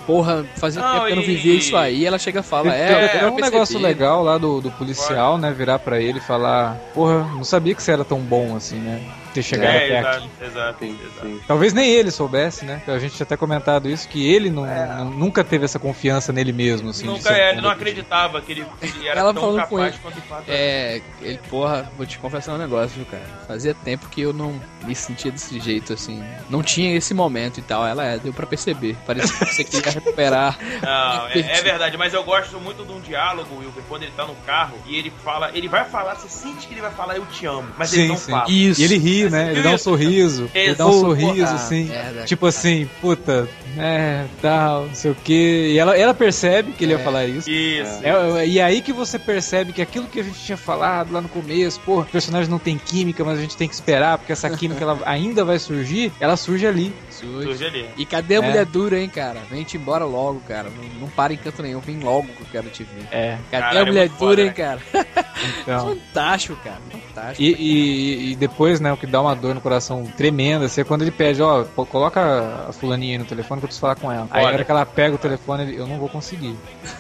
[0.06, 2.76] porra, fazia Não, tempo que eu não e- via isso aí, ela chega e fala,
[2.76, 5.52] é, é, quero um negócio legal lá do, do policial, né?
[5.52, 9.02] Virar pra ele e falar: Porra, não sabia que você era tão bom assim, né?
[9.34, 10.30] Ter chegado É, até exato, aqui.
[10.46, 11.28] exato, Sim, exato.
[11.28, 11.40] sim.
[11.48, 12.82] Talvez nem ele soubesse, né?
[12.86, 16.52] A gente tinha até comentado isso, que ele não, não- nunca teve essa confiança nele
[16.52, 17.06] mesmo, assim.
[17.06, 20.02] Nunca, é, ele não acreditava que ele, ele era Ela tão com capaz ele.
[20.04, 20.44] quanto.
[20.50, 23.24] É, ele, porra, vou te confessar um negócio, viu, cara?
[23.48, 26.22] Fazia tempo que eu não me sentia desse jeito, assim.
[26.50, 27.88] Não tinha esse momento e tal.
[27.88, 28.98] Ela é, deu pra perceber.
[29.08, 30.58] Parecia que você queria recuperar.
[30.82, 34.26] Não, é, é verdade, mas eu gosto muito de um diálogo, Wilber, quando ele tá
[34.26, 37.26] no carro e ele fala, ele vai falar, você sente que ele vai falar eu
[37.26, 38.32] te amo, mas ele Sim, não sim.
[38.32, 38.50] fala.
[38.50, 38.82] Isso.
[38.82, 39.52] E ele ri, né?
[39.52, 40.50] Ele dá um sorriso.
[40.54, 41.86] Ele dá um sorriso, assim.
[41.86, 42.50] merda, Tipo cara.
[42.50, 45.72] assim, puta, é, tal, não sei o quê.
[45.74, 47.04] E ela, ela percebe que ele ia É.
[47.04, 47.50] falar isso.
[47.50, 48.00] Isso.
[48.04, 51.22] É, é, e aí que você percebe que aquilo que a gente tinha falado lá
[51.22, 54.32] no começo, pô, o personagem não tem química, mas a gente tem que esperar, porque
[54.32, 56.94] essa química ela ainda vai surgir, ela surge ali.
[57.22, 57.48] Surge.
[57.48, 57.90] Surge ali.
[57.98, 58.42] E cadê a É.
[58.42, 59.40] mulher dura, hein, cara?
[59.50, 60.70] Vem-te embora logo, cara.
[60.70, 61.80] Não, não para em canto nenhum.
[61.80, 63.08] Vem logo que eu quero te ver.
[63.12, 64.54] É, Cadê Caralho, a mulher muito dura, foda, hein, né?
[64.54, 64.82] cara?
[65.62, 65.90] então.
[65.90, 66.78] Fantástico, cara.
[66.92, 67.42] Fantástico.
[67.42, 70.84] E, e- e depois, né, o que dá uma dor no coração tremenda, assim, é
[70.84, 74.12] quando ele pede, ó, coloca a fulaninha aí no telefone que eu preciso falar com
[74.12, 74.28] ela.
[74.32, 76.56] Aí na hora que ela pega o telefone, ele, eu não vou conseguir.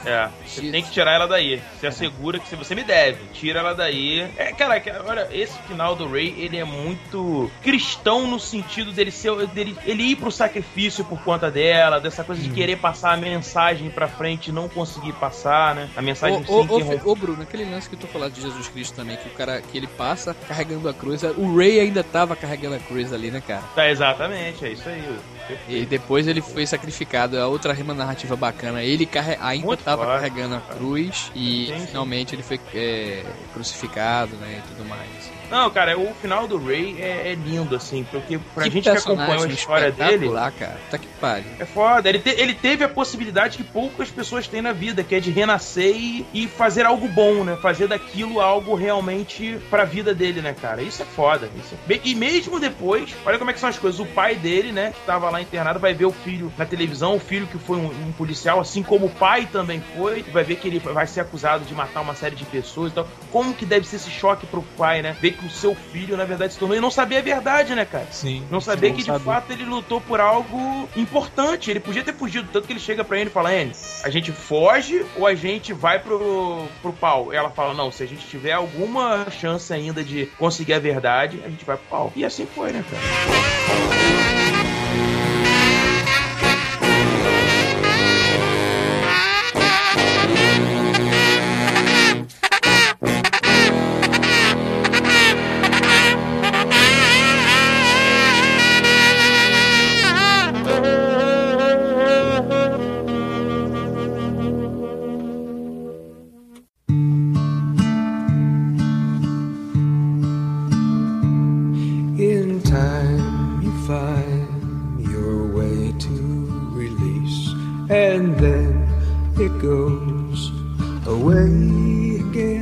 [0.05, 1.61] É, você tem que tirar ela daí.
[1.79, 4.21] Você assegura que se você me deve, tira ela daí.
[4.37, 9.11] É, cara, que- olha, esse final do Ray, ele é muito cristão no sentido dele
[9.11, 13.17] ser dele ele ir pro sacrifício por conta dela, dessa coisa de querer passar a
[13.17, 15.89] mensagem pra frente e não conseguir passar, né?
[15.95, 16.63] A mensagem Ô, ô,
[17.05, 19.61] ô, ô, Bruno, aquele lance que tu falaste de Jesus Cristo também, que o cara
[19.61, 23.41] que ele passa carregando a cruz, o Ray ainda tava carregando a cruz ali, né,
[23.45, 23.63] cara?
[23.75, 25.19] Tá, exatamente, é isso aí.
[25.67, 28.81] E depois ele foi sacrificado, é outra rima narrativa bacana.
[28.83, 29.37] Ele carre...
[29.41, 30.15] ainda Muito tava foda.
[30.15, 31.87] carregando a cruz e Sim, sim.
[31.87, 33.23] finalmente ele foi é,
[33.53, 35.40] crucificado, né, e tudo mais.
[35.51, 38.97] Não, cara, o final do Ray é, é lindo, assim, porque pra Que gente que
[38.97, 40.29] acompanhou a história dele.
[40.57, 40.79] cara.
[40.89, 41.45] Tá que pariu.
[41.59, 42.07] É foda.
[42.09, 45.29] Ele, te- ele teve a possibilidade que poucas pessoas têm na vida, que é de
[45.29, 47.57] renascer e, e fazer algo bom, né?
[47.61, 50.81] Fazer daquilo algo realmente pra vida dele, né, cara?
[50.81, 51.49] Isso é foda.
[51.57, 53.99] Isso é- E mesmo depois, olha como é que são as coisas.
[53.99, 57.19] O pai dele, né, que tava lá internado, vai ver o filho na televisão, o
[57.19, 60.67] filho que foi um, um policial, assim como o pai também foi, vai ver que
[60.67, 63.07] ele vai ser acusado de matar uma série de pessoas e tal.
[63.31, 65.15] Como que deve ser esse choque pro pai, né?
[65.19, 66.77] Ver que o seu filho, na verdade, se tornou.
[66.77, 68.05] E não saber a verdade, né, cara?
[68.11, 68.45] Sim.
[68.51, 69.23] Não saber Não que de saber.
[69.25, 71.69] fato ele lutou por algo importante.
[71.71, 73.71] Ele podia ter fugido, tanto que ele chega pra ele e fala: Anne,
[74.03, 77.33] a gente foge ou a gente vai pro, pro pau?
[77.33, 81.49] Ela fala: Não, se a gente tiver alguma chance ainda de conseguir a verdade, a
[81.49, 82.13] gente vai pro pau.
[82.15, 84.60] E assim foi, né, cara?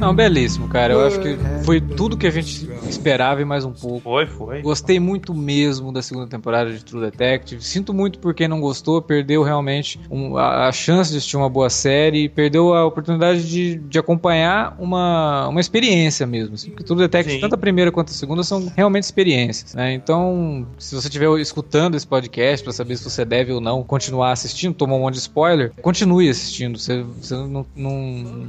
[0.10, 0.94] Não, belíssimo, cara.
[0.94, 1.38] Eu acho que
[1.70, 4.00] foi tudo que a gente esperava e mais um pouco.
[4.02, 4.62] Foi, foi.
[4.64, 7.64] Gostei muito mesmo da segunda temporada de True Detective.
[7.64, 11.48] Sinto muito por quem não gostou, perdeu realmente um- a, a chance de assistir uma
[11.48, 16.56] boa série, e perdeu a oportunidade de, de acompanhar uma, uma experiência mesmo.
[16.56, 16.72] assim.
[16.72, 17.42] Porque True Detective, Sim.
[17.42, 19.76] tanto a primeira quanto a segunda, são realmente experiências.
[19.76, 19.94] né?
[19.94, 24.32] Então, se você estiver escutando esse podcast pra saber se você deve ou não continuar
[24.32, 26.80] assistindo, tomou um monte de spoiler, continue assistindo.
[26.80, 27.92] Você, você não, não,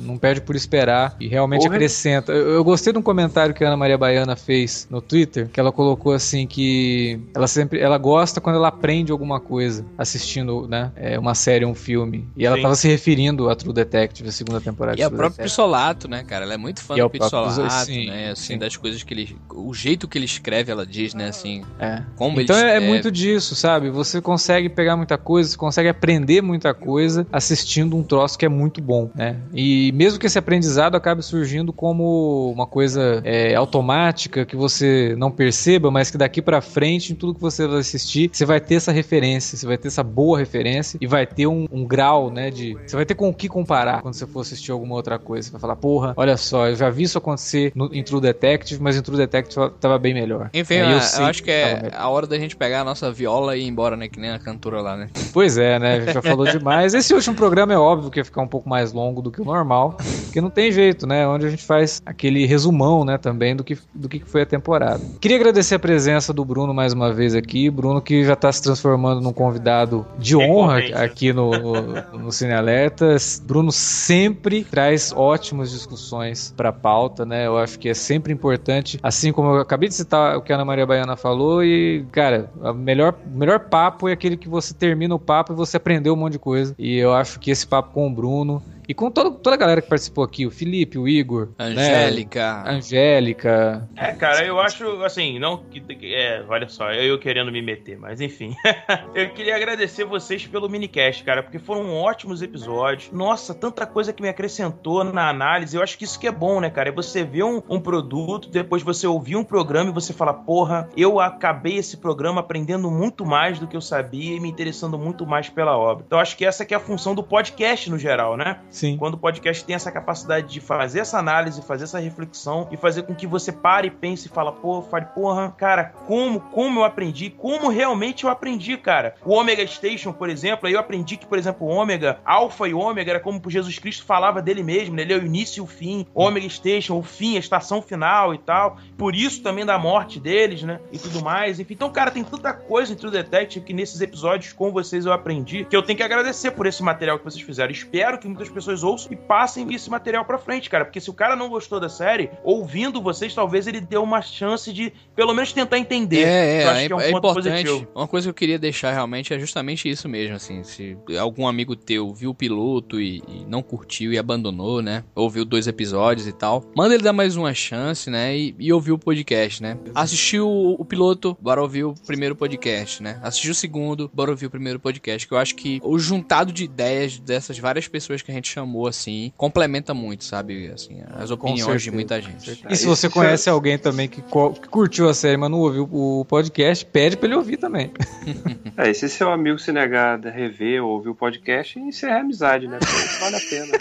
[0.00, 1.74] não perde por esperar e realmente Porra.
[1.74, 2.32] acrescenta.
[2.32, 5.58] Eu, eu gostei de um comentário que a Ana Maria Baiana fez no Twitter, que
[5.58, 10.92] ela colocou assim que ela sempre ela gosta quando ela aprende alguma coisa assistindo, né,
[10.94, 12.28] é, uma série, um filme.
[12.36, 12.62] E ela Sim.
[12.62, 14.96] tava se referindo a True Detective, a segunda temporada.
[14.96, 15.42] E de é próprio.
[15.42, 16.44] Pissolato, né, cara?
[16.44, 18.30] Ela é muito fã E é do Pissolato, né?
[18.30, 18.58] Assim, sim.
[18.58, 19.36] das coisas que ele.
[19.52, 21.28] O jeito que ele escreve, ela diz, né?
[21.28, 22.02] Assim, É.
[22.16, 23.90] como Então ele é, é muito disso, sabe?
[23.90, 28.48] Você consegue pegar muita coisa, você consegue aprender muita coisa assistindo um troço que é
[28.48, 29.36] muito bom, né?
[29.52, 35.30] E mesmo que esse aprendizado acabe surgindo como uma coisa é, automática que você não
[35.30, 38.76] perceba, mas que daqui pra frente, em tudo que você vai assistir, você vai ter
[38.76, 42.50] essa referência, você vai ter essa boa referência e vai ter um, um grau, né?
[42.50, 45.48] De você vai ter com o que comparar quando você for assistir alguma outra coisa.
[45.48, 48.82] Você vai falar, porra, olha só, eu já vi isso acontecer no, em True Detective,
[48.82, 50.50] mas em True Detective tava bem melhor.
[50.52, 53.62] Enfim, eu, eu acho que é a hora da gente pegar a nossa viola e
[53.62, 54.08] ir embora, né?
[54.08, 55.08] Que nem a cantora lá, né?
[55.32, 55.94] Pois é, né?
[55.94, 56.94] A gente já falou demais.
[56.94, 59.44] Esse último programa é óbvio que ia ficar um pouco mais longo do que o
[59.44, 61.26] normal, porque não tem jeito, né?
[61.26, 62.46] Onde a gente faz aquele
[62.80, 65.00] resumão, né, também do que, do que foi a temporada.
[65.20, 67.68] Queria agradecer a presença do Bruno mais uma vez aqui.
[67.68, 70.92] Bruno que já tá se transformando num convidado de honra né?
[70.94, 73.42] aqui no, no, no Cine Alertas.
[73.44, 77.46] Bruno sempre traz ótimas discussões pra pauta, né?
[77.46, 80.56] Eu acho que é sempre importante, assim como eu acabei de citar o que a
[80.56, 84.72] Ana Maria Baiana falou, e, cara, o melhor, o melhor papo é aquele que você
[84.72, 86.74] termina o papo e você aprendeu um monte de coisa.
[86.78, 89.80] E eu acho que esse papo com o Bruno e com todo, toda a galera
[89.80, 91.66] que participou aqui, o Felipe, o Igor, né?
[91.66, 92.44] Angélica.
[92.44, 93.88] a Angélica.
[93.94, 95.80] É, cara, eu acho, assim, não que.
[96.12, 98.52] É, olha só, eu querendo me meter, mas enfim.
[99.14, 103.12] eu queria agradecer vocês pelo minicast, cara, porque foram ótimos episódios.
[103.12, 105.76] Nossa, tanta coisa que me acrescentou na análise.
[105.76, 106.88] Eu acho que isso que é bom, né, cara?
[106.88, 110.88] É você ver um, um produto, depois você ouvir um programa e você fala, porra,
[110.96, 115.24] eu acabei esse programa aprendendo muito mais do que eu sabia e me interessando muito
[115.24, 116.02] mais pela obra.
[116.04, 118.58] Então, acho que essa que é a função do podcast no geral, né?
[118.68, 118.79] Sim.
[118.96, 123.02] Quando o podcast tem essa capacidade de fazer essa análise, fazer essa reflexão e fazer
[123.02, 127.30] com que você pare pense e fala, pô, fale, porra, cara, como, como eu aprendi,
[127.30, 129.14] como realmente eu aprendi, cara.
[129.24, 132.74] O Omega Station, por exemplo, aí eu aprendi que, por exemplo, o Ômega, Alfa e
[132.74, 135.02] Ômega era como Jesus Cristo falava dele mesmo, né?
[135.02, 136.06] Ele é o início e o fim.
[136.14, 138.78] Omega Station, o fim, a estação final e tal.
[138.96, 140.80] Por isso também da morte deles, né?
[140.92, 141.60] E tudo mais.
[141.60, 145.12] Enfim, então, cara, tem tanta coisa em True Detective que nesses episódios com vocês eu
[145.12, 147.70] aprendi que eu tenho que agradecer por esse material que vocês fizeram.
[147.70, 150.84] Espero que muitas pessoas ouçam e passem esse material pra frente, cara.
[150.84, 154.72] Porque se o cara não gostou da série, ouvindo vocês, talvez ele dê uma chance
[154.72, 156.22] de pelo menos tentar entender.
[156.22, 157.64] É, é, Eu acho é, que é um é ponto importante.
[157.64, 157.88] positivo.
[157.94, 160.62] Uma coisa que eu queria deixar realmente é justamente isso mesmo, assim.
[160.62, 165.04] Se algum amigo teu viu o piloto e, e não curtiu e abandonou, né?
[165.14, 168.36] Ouviu dois episódios e tal, manda ele dar mais uma chance, né?
[168.36, 169.78] E, e ouvir o podcast, né?
[169.94, 173.18] Assistiu o, o piloto, bora ouvir o primeiro podcast, né?
[173.22, 175.26] Assistiu o segundo, bora ouvir o primeiro podcast.
[175.26, 178.86] Que eu acho que o juntado de ideias dessas várias pessoas que a gente chamou,
[178.86, 180.68] assim, complementa muito, sabe?
[180.68, 182.66] Assim, as opiniões de certeza, muita com gente.
[182.68, 185.88] E se você Isso conhece alguém também que, que curtiu a série, mas não ouviu
[185.90, 187.90] o podcast, pede pra ele ouvir também.
[188.76, 192.20] É, e se seu amigo se negar a rever ou ouvir o podcast, encerra a
[192.20, 192.78] amizade, né?
[192.78, 193.78] Porque vale a pena.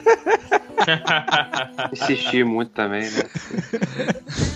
[1.94, 3.24] Insistir muito também, né?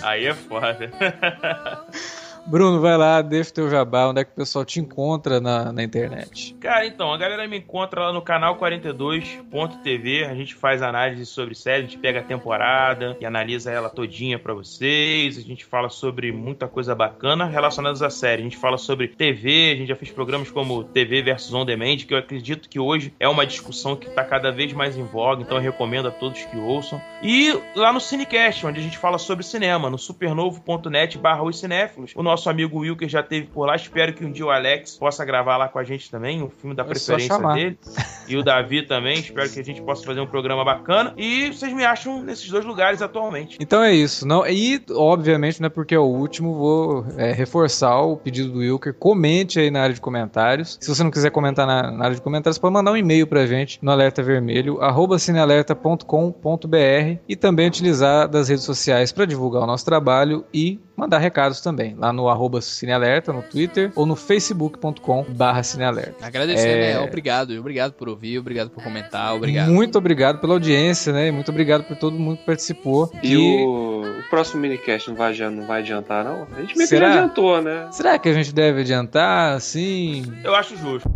[0.02, 0.90] Aí é foda.
[2.46, 5.72] Bruno, vai lá, deixa o teu jabá, onde é que o pessoal te encontra na,
[5.72, 6.54] na internet.
[6.60, 10.24] Cara, então, a galera me encontra lá no canal 42.tv.
[10.24, 14.38] A gente faz análise sobre série, a gente pega a temporada e analisa ela todinha
[14.38, 15.38] pra vocês.
[15.38, 18.42] A gente fala sobre muita coisa bacana relacionada à série.
[18.42, 21.96] A gente fala sobre TV, a gente já fez programas como TV versus On Demand,
[21.96, 25.42] que eu acredito que hoje é uma discussão que tá cada vez mais em voga,
[25.42, 27.00] então eu recomendo a todos que ouçam.
[27.22, 32.12] E lá no Cinecast, onde a gente fala sobre cinema, no supernovo.net barra os cinéfilos.
[32.14, 33.76] O nosso amigo Wilker já teve por lá.
[33.76, 36.74] Espero que um dia o Alex possa gravar lá com a gente também, o filme
[36.74, 37.78] da É preferência dele.
[38.26, 39.18] E o Davi também.
[39.18, 41.12] Espero que a gente possa fazer um programa bacana.
[41.14, 43.58] E vocês me acham nesses dois lugares atualmente.
[43.60, 44.26] Então é isso.
[44.26, 48.60] Não, e, obviamente, não é porque é o último, vou é, reforçar o pedido do
[48.60, 48.94] Wilker.
[48.94, 50.78] Comente aí na área de comentários.
[50.80, 53.46] Se você não quiser comentar na, na área de comentários, pode mandar um e-mail pra
[53.46, 59.66] gente no alerta vermelho, arroba cinealerta.com.br e também utilizar das redes sociais para divulgar o
[59.66, 65.24] nosso trabalho e mandar recados também, lá no arroba Cinealerta, no Twitter, ou no facebook.com
[65.28, 66.24] barra Cinealerta.
[66.24, 66.94] Agradecer, É.
[66.94, 67.00] né?
[67.00, 67.58] Obrigado.
[67.58, 69.70] Obrigado por ouvir, obrigado por comentar, obrigado.
[69.70, 71.28] Muito obrigado pela audiência, né?
[71.28, 73.10] E muito obrigado por todo mundo que participou.
[73.22, 76.46] E o, o próximo minicast não vai, não vai adiantar, não?
[76.56, 77.08] A gente meio que Será?
[77.08, 77.88] já adiantou, né?
[77.90, 80.24] Será que a gente deve adiantar, assim?
[80.42, 81.08] Eu acho justo.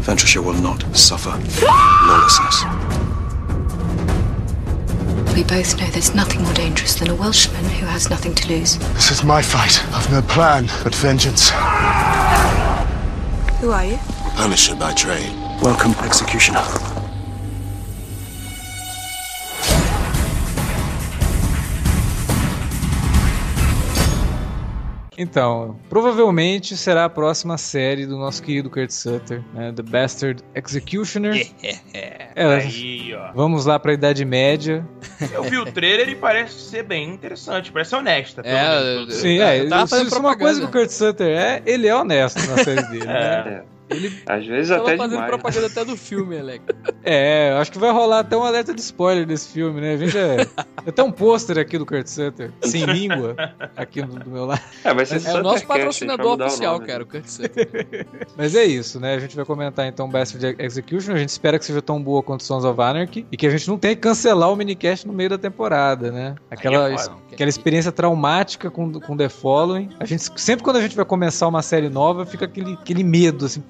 [0.00, 1.32] Ventressure will not suffer
[2.06, 2.64] lawlessness.
[5.38, 8.76] We both know there's nothing more dangerous than a Welshman who has nothing to lose.
[8.94, 9.80] This is my fight.
[9.94, 11.50] I've no plan but vengeance.
[13.60, 13.98] Who are you?
[14.34, 15.32] Punisher by trade.
[15.62, 16.64] Welcome, executioner.
[25.20, 29.72] Então, provavelmente será a próxima série do nosso querido Kurt Sutter, né?
[29.74, 31.44] The Bastard Executioner.
[31.92, 33.32] É, Aí, ó.
[33.34, 34.86] vamos lá pra Idade Média.
[35.32, 38.42] Eu vi o trailer e parece ser bem interessante, parece honesta.
[38.44, 39.68] É, eu- Sim, eu é.
[39.88, 40.70] fazendo se uma coisa que o.
[40.70, 43.06] Kurt Sutter é, ele é honesto nas séries dele.
[43.06, 43.64] né?
[43.64, 43.77] É.
[43.90, 44.32] É.
[44.32, 45.30] Às vezes Tava até fazendo demais.
[45.30, 46.64] propaganda até do filme, Alex.
[47.10, 49.96] É, acho que vai rolar até um alerta de spoiler desse filme, né?
[49.96, 53.34] Veja, tem até um pôster aqui do Kurt Sutter, sem língua,
[53.74, 54.60] aqui do, do meu lado.
[54.84, 56.98] É, vai ser É o Suttercast, nosso a gente patrocinador mudar o oficial, nome, cara,
[56.98, 57.04] né?
[57.04, 58.06] o Kurt Sutter.
[58.36, 59.14] Mas é isso, né?
[59.14, 61.14] A gente vai comentar então Bastard Execution.
[61.14, 63.66] A gente espera que seja tão boa quanto Sons of Anarchy e que a gente
[63.66, 66.34] não tenha que cancelar o minicast no meio da temporada, né?
[66.50, 66.96] Aquela, é
[67.32, 69.88] aquela experiência traumática com, com The Following.
[69.98, 73.46] A gente, sempre quando a gente vai começar uma série nova, fica aquele, aquele medo,
[73.46, 73.62] assim,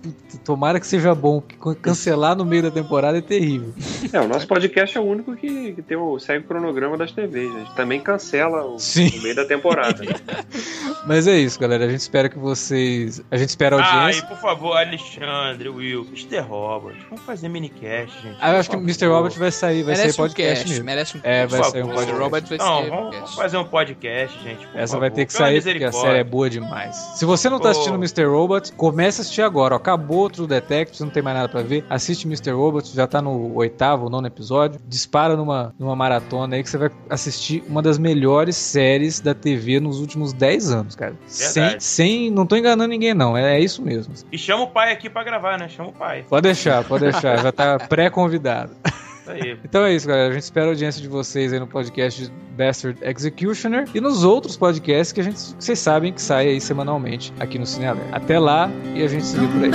[0.44, 3.72] tomara que seja bom, porque cancelar no meio da temporada é terrível.
[4.11, 7.12] É, o nosso podcast é o único que, que tem o, segue o cronograma das
[7.12, 7.54] TVs.
[7.54, 9.14] A gente também cancela o, Sim.
[9.16, 10.02] no meio da temporada.
[10.02, 10.14] né?
[11.06, 11.84] Mas é isso, galera.
[11.84, 13.20] A gente espera que vocês.
[13.30, 14.24] A gente espera a Ah, audiência.
[14.24, 16.38] e por favor, Alexandre, Will, Mr.
[16.40, 18.38] Robert, vamos fazer minicast, gente.
[18.40, 19.06] Ah, eu acho que o Mr.
[19.09, 20.84] Robert vai sair, vai merece sair um podcast cast, mesmo.
[20.84, 22.11] merece um É, vai sair um podcast.
[22.11, 22.22] Mr.
[22.24, 23.20] Robert vai Não, ser vamos, podcast.
[23.20, 24.66] vamos fazer um podcast, gente.
[24.68, 25.00] por Essa favor.
[25.00, 26.96] vai ter que sair porque a série é boa demais.
[27.16, 28.24] Se você não tá assistindo Mr.
[28.24, 29.74] Robot, comece a assistir agora.
[29.74, 29.76] ó.
[29.76, 31.84] Acabou o True Detective, você não tem mais nada pra ver.
[31.88, 32.51] Assiste Mr.
[32.53, 34.80] Robot, já tá no oitavo, nono episódio.
[34.86, 39.80] Dispara numa, numa maratona aí que você vai assistir uma das melhores séries da TV
[39.80, 41.14] nos últimos 10 anos, cara.
[41.26, 41.84] Sem, Verdade.
[41.84, 42.30] sem.
[42.30, 43.36] Não tô enganando ninguém, não.
[43.36, 44.14] É, é isso mesmo.
[44.30, 45.68] E chama o pai aqui pra gravar, né?
[45.68, 46.24] Chama o pai.
[46.28, 47.38] Pode deixar, pode deixar.
[47.38, 48.72] já tá pré-convidado.
[49.29, 49.59] Isso aí.
[49.64, 50.31] Então é isso, galera.
[50.31, 54.57] A gente espera a audiência de vocês aí no podcast Bastard Executioner e nos outros
[54.57, 58.16] podcasts que a gente, que vocês sabem que sai aí semanalmente aqui no Cine Alerta.
[58.16, 59.70] Até lá e a gente se vê por aí.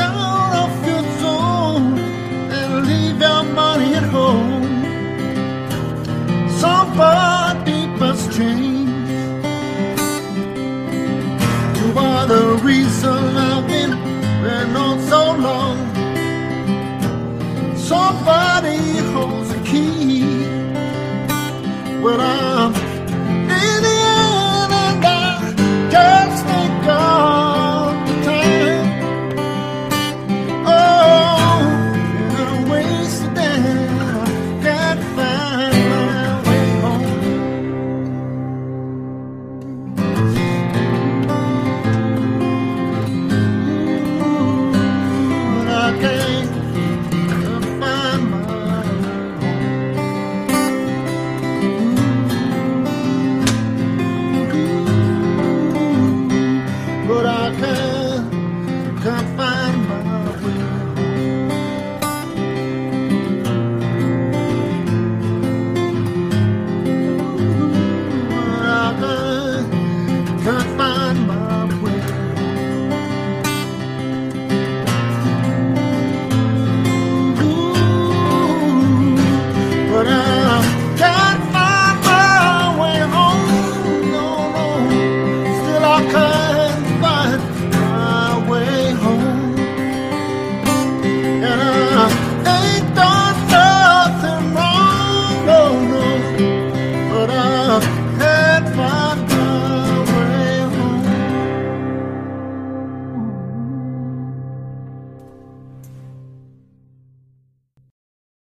[17.78, 18.94] Somebody
[19.74, 20.22] key.
[22.04, 22.83] Well, I'm